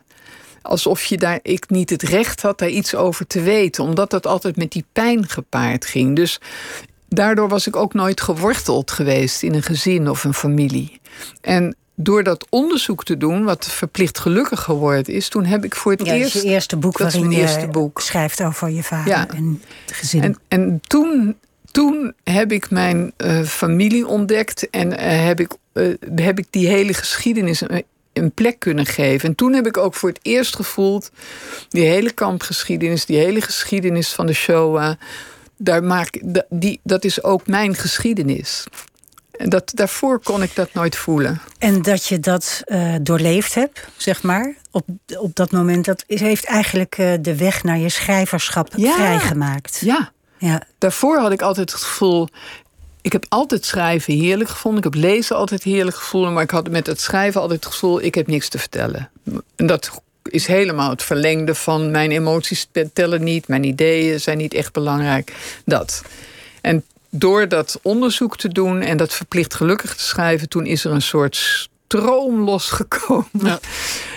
[0.62, 3.84] Alsof je daar, ik niet het recht had daar iets over te weten.
[3.84, 6.16] Omdat dat altijd met die pijn gepaard ging.
[6.16, 6.40] Dus
[7.08, 11.00] daardoor was ik ook nooit geworteld geweest in een gezin of een familie.
[11.40, 15.92] En door dat onderzoek te doen, wat verplicht gelukkig geworden is, toen heb ik voor
[15.92, 16.32] het ja, eerst.
[16.32, 18.00] je eerste boek dat waarin eerste je boek.
[18.00, 20.22] schrijft over je vader en het gezin.
[20.22, 21.36] En, en toen,
[21.70, 26.68] toen heb ik mijn uh, familie ontdekt en uh, heb, ik, uh, heb ik die
[26.68, 29.28] hele geschiedenis een, een plek kunnen geven.
[29.28, 31.10] En toen heb ik ook voor het eerst gevoeld,
[31.68, 34.94] die hele kampgeschiedenis, die hele geschiedenis van de Shoah,
[35.56, 38.64] daar maak, die, dat is ook mijn geschiedenis.
[39.32, 41.40] Dat, daarvoor kon ik dat nooit voelen.
[41.58, 44.86] En dat je dat uh, doorleefd hebt, zeg maar, op,
[45.18, 48.94] op dat moment, dat heeft eigenlijk uh, de weg naar je schrijverschap ja.
[48.94, 49.80] vrijgemaakt.
[49.84, 50.12] Ja.
[50.38, 50.62] ja.
[50.78, 52.28] Daarvoor had ik altijd het gevoel.
[53.00, 54.84] Ik heb altijd schrijven heerlijk gevonden.
[54.84, 56.32] Ik heb lezen altijd heerlijk gevonden.
[56.32, 59.10] Maar ik had met het schrijven altijd het gevoel: ik heb niks te vertellen.
[59.56, 59.90] En dat
[60.22, 63.48] is helemaal het verlengde van mijn emoties tellen niet.
[63.48, 65.32] Mijn ideeën zijn niet echt belangrijk.
[65.64, 66.02] Dat.
[66.60, 66.84] En
[67.14, 71.02] door dat onderzoek te doen en dat verplicht gelukkig te schrijven, toen is er een
[71.02, 73.26] soort stroom losgekomen.
[73.42, 73.58] Ja.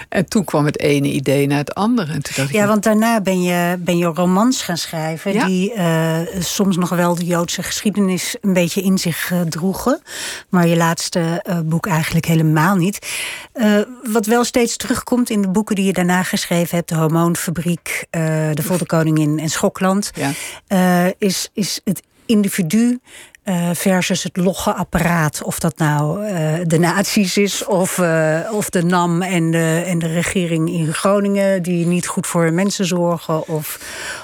[0.09, 2.13] En toen kwam het ene idee naar het andere.
[2.13, 5.33] En toen dacht Ja, ik, want daarna ben je, ben je romans gaan schrijven...
[5.33, 5.45] Ja.
[5.45, 10.01] die eh, soms nog wel de Joodse geschiedenis een beetje in zich eh, droegen.
[10.49, 13.07] Maar je laatste eh, boek eigenlijk helemaal niet.
[13.53, 16.89] Eh, wat wel steeds terugkomt in de boeken die je daarna geschreven hebt...
[16.89, 18.21] De Hormoonfabriek, eh,
[18.53, 20.11] De Volle Koningin en Schokland...
[20.13, 20.31] Ja.
[20.67, 22.99] eh, is, is het individu...
[23.43, 25.43] eh, versus het logge apparaat.
[25.43, 29.99] Of dat nou eh, de nazi's is of, eh, of de NAM en de, en
[29.99, 31.63] de regering in Groningen...
[31.63, 33.47] die niet goed voor mensen zorgen.
[33.47, 33.79] Of,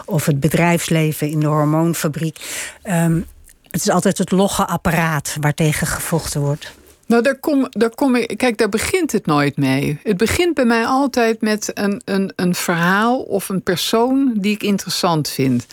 [0.06, 2.38] of het bedrijfsleven in de hormoonfabriek.
[2.84, 3.22] Ehm,
[3.72, 6.74] het is altijd het logge apparaat waartegen gevochten wordt.
[7.12, 8.38] Nou, daar kom, daar kom ik.
[8.38, 9.99] Kijk, daar begint het nooit mee.
[10.03, 14.64] Het begint bij mij altijd met een, een, een verhaal of een persoon die ik
[14.64, 15.66] interessant vind.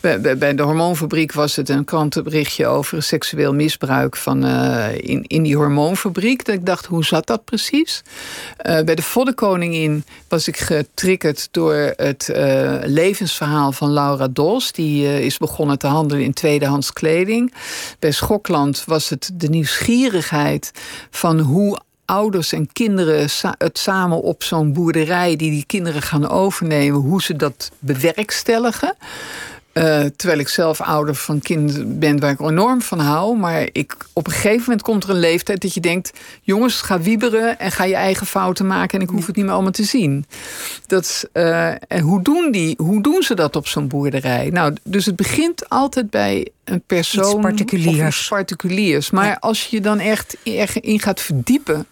[0.00, 5.56] Bij, de hormoonfabriek was het een krantenberichtje over seksueel misbruik van, eh, in, in die
[5.56, 6.44] hormoonfabriek.
[6.44, 8.02] Dat ik dacht, hoe zat dat precies?
[8.56, 14.72] Eh, bij de Voddenkoningin was ik getriggerd door het eh, levensverhaal van Laura Dos.
[14.72, 17.54] Die is begonnen te handelen in tweedehands kleding.
[17.98, 20.76] Bij Schokland was het de nieuwsgierigheid
[21.10, 27.00] van hoe ouders en kinderen het samen op zo'n boerderij die die kinderen gaan overnemen,
[27.00, 28.96] hoe ze dat bewerkstelligen.
[29.78, 33.36] Eh, terwijl ik zelf ouder van kind ben waar ik enorm van hou.
[33.36, 36.10] Maar ik, op een gegeven moment komt er een leeftijd dat je denkt...
[36.42, 38.98] jongens, ga wieberen en ga je eigen fouten maken...
[38.98, 40.26] en ik hoef het niet meer allemaal te zien.
[40.86, 44.50] Dat eh, en hoe doen, die, hoe doen ze dat op zo'n boerderij?
[44.50, 47.32] Nou, dus het begint altijd bij een persoon...
[47.32, 47.98] Iets particuliers.
[47.98, 49.10] Of iets particuliers.
[49.10, 49.36] Maar Ja.
[49.40, 51.86] als je dan echt erin gaat verdiepen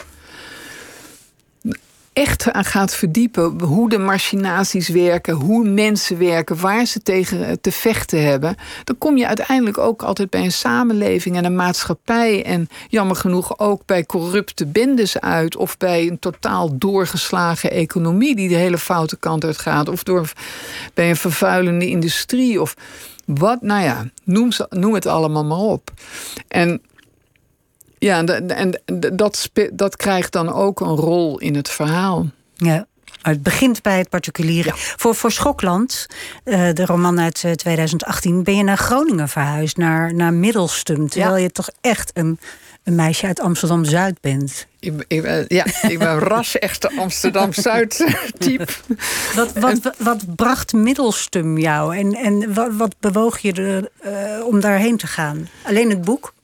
[2.16, 7.72] echt aan gaat verdiepen hoe de machinaties werken, hoe mensen werken, waar ze tegen te
[7.72, 12.68] vechten hebben, dan kom je uiteindelijk ook altijd bij een samenleving en een maatschappij en
[12.88, 18.54] jammer genoeg ook bij corrupte bendes uit of bij een totaal doorgeslagen economie die de
[18.54, 20.32] hele foute kant uit gaat of door,
[20.94, 22.74] bij een vervuilende industrie of
[23.24, 25.90] wat, nou ja, noem, ze, noem het allemaal maar op.
[26.48, 26.80] En
[27.98, 28.80] ja, en, en
[29.16, 32.26] dat, spe- dat krijgt dan ook een rol in het verhaal.
[32.54, 32.86] Ja.
[33.22, 34.70] Het begint bij het particuliere.
[34.74, 36.06] Voor, voor Schokland,
[36.44, 41.08] eh, de roman uit eh, 2018, ben je naar Groningen verhuisd, naar, naar Middelstum.
[41.08, 42.38] Terwijl je toch echt een,
[42.84, 44.66] een meisje uit Amsterdam Zuid bent.
[44.80, 48.66] Ik, ik, ben- ja, ik ben ras-echte Amsterdam-Zuid-type.
[49.34, 54.60] Wat, wat, wat bracht Middelstum jou en, en wat, wat bewoog je er, eh, om
[54.60, 55.48] daarheen te gaan?
[55.62, 56.34] Alleen het boek?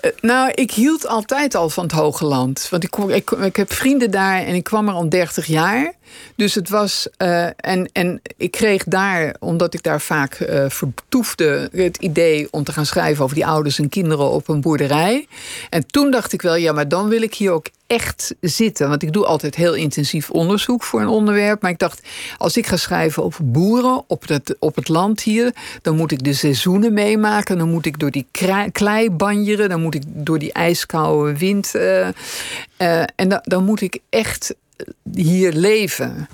[0.00, 2.68] Eh, Nou, ik hield altijd al van het Hoge Land.
[2.70, 5.92] Want ik, ik, ik heb vrienden daar en ik kwam er al 30 jaar.
[6.36, 7.08] Dus het was.
[7.16, 12.64] eh, en, en ik kreeg daar, omdat ik daar vaak eh, vertoefde, het idee om
[12.64, 15.26] te gaan schrijven over die ouders en kinderen op een boerderij.
[15.70, 18.88] En toen dacht ik wel, ja, maar dan wil ik hier ook echt zitten.
[18.88, 21.62] Want ik doe altijd heel intensief onderzoek voor een onderwerp.
[21.62, 22.00] Maar ik dacht,
[22.38, 25.52] als ik ga schrijven over boeren op het, op het land hier,
[25.82, 27.58] dan moet ik de seizoenen meemaken.
[27.58, 28.26] Dan moet ik door die
[28.72, 29.68] klei banjeren.
[29.68, 31.74] Dan moet ik door die ijskoude wind.
[31.74, 32.08] eh,
[33.16, 34.54] en da- dan moet ik echt
[35.12, 36.28] hier leven.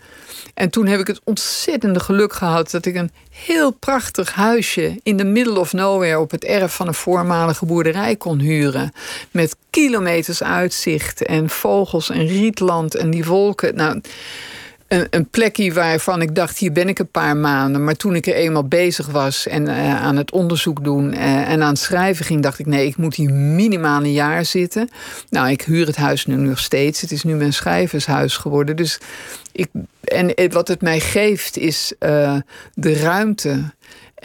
[0.54, 5.16] En toen heb ik het ontzettende geluk gehad dat ik een heel prachtig huisje in
[5.16, 8.92] de middle of nowhere op het erf van een voormalige boerderij kon huren.
[9.30, 13.74] Met kilometers uitzicht en vogels en rietland en die wolken.
[13.74, 14.00] Nou,
[14.88, 17.84] een, een plekje waarvan ik dacht, hier ben ik een paar maanden.
[17.84, 21.62] Maar toen ik er eenmaal bezig was en eh, aan het onderzoek doen eh, en
[21.62, 24.88] aan het schrijven ging, dacht ik, nee, ik moet hier minimaal een jaar zitten.
[25.30, 27.00] Nou, ik huur het huis nu nog steeds.
[27.00, 28.76] Het is nu mijn schrijvershuis geworden.
[28.76, 28.98] Dus
[29.52, 29.68] ik,
[30.04, 32.36] en het- wat het mij geeft is eh,
[32.74, 33.62] de ruimte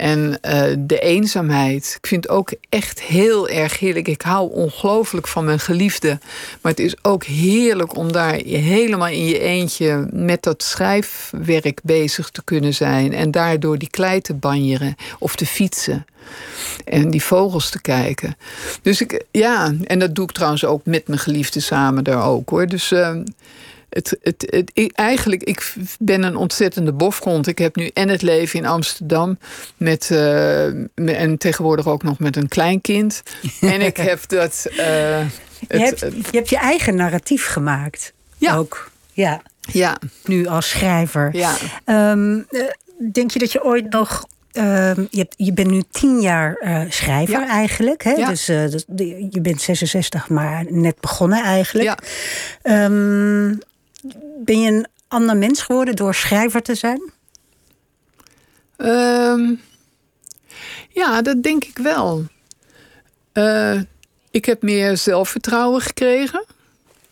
[0.02, 1.94] en eh, de eenzaamheid.
[1.98, 4.08] Ik vind het ook echt heel erg heerlijk.
[4.08, 6.18] Ik hou ongelooflijk van mijn geliefde.
[6.60, 12.30] Maar het is ook heerlijk om daar helemaal in je eentje met dat schrijfwerk bezig
[12.30, 13.12] te kunnen zijn.
[13.12, 16.06] En daardoor die klei te banjeren of te fietsen.
[16.84, 18.36] En die vogels te kijken.
[18.82, 22.50] Dus ik, ja, en dat doe ik trouwens ook met mijn geliefde samen daar ook
[22.50, 22.66] hoor.
[22.66, 22.92] Dus.
[22.92, 23.16] eh,
[23.92, 27.46] het, het, het, ik, eigenlijk, ik ben een ontzettende bofgrond.
[27.46, 29.38] Ik heb nu en het leven in Amsterdam.
[29.76, 33.22] Met, eh, en tegenwoordig ook nog met een kleinkind.
[33.60, 34.66] en ik heb dat.
[34.70, 35.28] eh, Je
[35.68, 38.12] het, hebt, je hebt je eigen narratief gemaakt.
[38.36, 38.56] Ja.
[38.56, 38.90] Ook.
[39.12, 41.28] Ja, ja, nu als schrijver.
[41.36, 41.54] ja.
[41.84, 42.60] Ehm, eh,
[43.12, 44.24] denk je dat je ooit nog.
[44.52, 47.48] ehm, je, je bent nu tien jaar eh, schrijver Ja.
[47.48, 48.02] eigenlijk.
[48.04, 48.10] Hè?
[48.10, 48.28] Ja.
[48.28, 51.86] Dus eh, de- je bent 66, maar net begonnen eigenlijk.
[51.88, 51.98] ja.
[52.62, 53.54] Ehm,
[54.38, 57.12] ben je een ander mens geworden door schrijver te zijn?
[58.76, 59.54] Ehm,
[60.88, 62.24] ja, dat denk ik wel.
[63.32, 63.80] Eh,
[64.30, 66.44] ik heb meer zelfvertrouwen gekregen.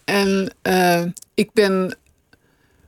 [0.05, 1.03] En eh,
[1.34, 1.97] ik ben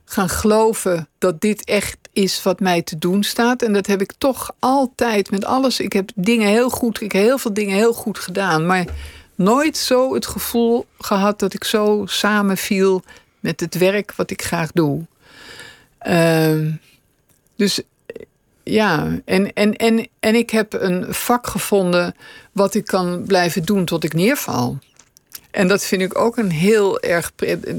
[0.05, 3.61] gaan geloven dat dit echt is wat mij te doen staat.
[3.61, 5.79] En dat heb ik toch altijd met alles.
[5.79, 8.65] Ik heb dingen heel goed, ik heb heel veel dingen heel goed gedaan.
[8.65, 8.85] Maar
[9.35, 13.03] nooit zo het gevoel gehad dat ik zo samenviel
[13.43, 15.05] met het werk wat ik graag doe.
[15.97, 16.71] Ehm,
[17.55, 17.81] dus
[18.63, 22.15] ja, en, en, en, en ik heb een vak gevonden
[22.51, 24.79] wat ik kan blijven doen tot ik neerval.
[25.51, 27.31] En dat vind ik ook een heel erg.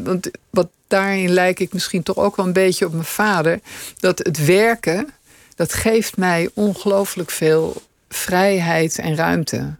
[0.02, 3.60] Want wat daarin lijk ik misschien toch ook wel een beetje op mijn vader.
[3.96, 5.08] Dat het werken,
[5.54, 9.74] dat geeft mij ongelooflijk veel vrijheid en ruimte.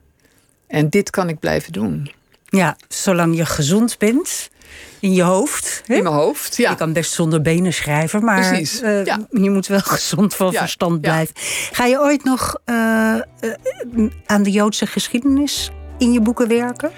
[0.66, 2.12] En dit kan ik blijven doen.
[2.48, 4.50] Ja, zolang je gezond bent
[5.00, 5.82] in je hoofd.
[5.86, 5.94] Hè?
[5.94, 6.70] In mijn hoofd, ja.
[6.70, 9.26] Je kan best zonder benen schrijven, maar uh, ja.
[9.30, 11.34] je moet wel gezond van verstand blijven.
[11.72, 16.90] Ga je ooit nog uh, uh, aan de Joodse geschiedenis in je boeken werken?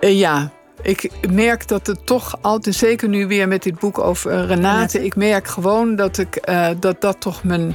[0.00, 5.04] ja, ik merk dat het toch altijd, zeker nu weer met dit boek over Renate,
[5.04, 7.74] ik merk gewoon dat ik, uh, dat, dat toch mijn,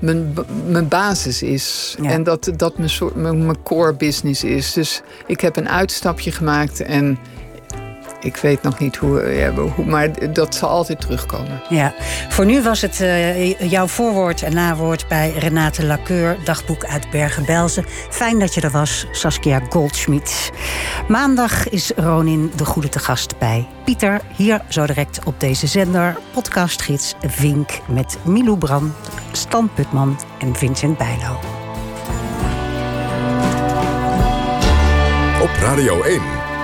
[0.00, 0.34] mijn,
[0.68, 1.96] mijn basis is.
[2.02, 2.10] Ja.
[2.10, 4.72] En dat dat mijn, soort, mijn, mijn core business is.
[4.72, 7.18] Dus ik heb een uitstapje gemaakt en
[8.24, 11.62] ik weet nog niet hoe, ja, hoe, maar dat zal altijd terugkomen.
[11.68, 11.94] Ja,
[12.28, 17.84] voor nu was het uh, jouw voorwoord en nawoord bij Renate Laceur, dagboek uit Bergen-Belsen.
[18.10, 20.50] Fijn dat je er was, Saskia Goldschmidt.
[21.08, 24.20] Maandag is Ronin de Goede te gast bij Pieter.
[24.36, 28.92] Hier zo direct op deze zender, podcastgids Vink met Milou Brand,
[29.32, 31.38] Stan Putman en Vincent Bijlo.
[35.42, 36.43] Op Radio 1.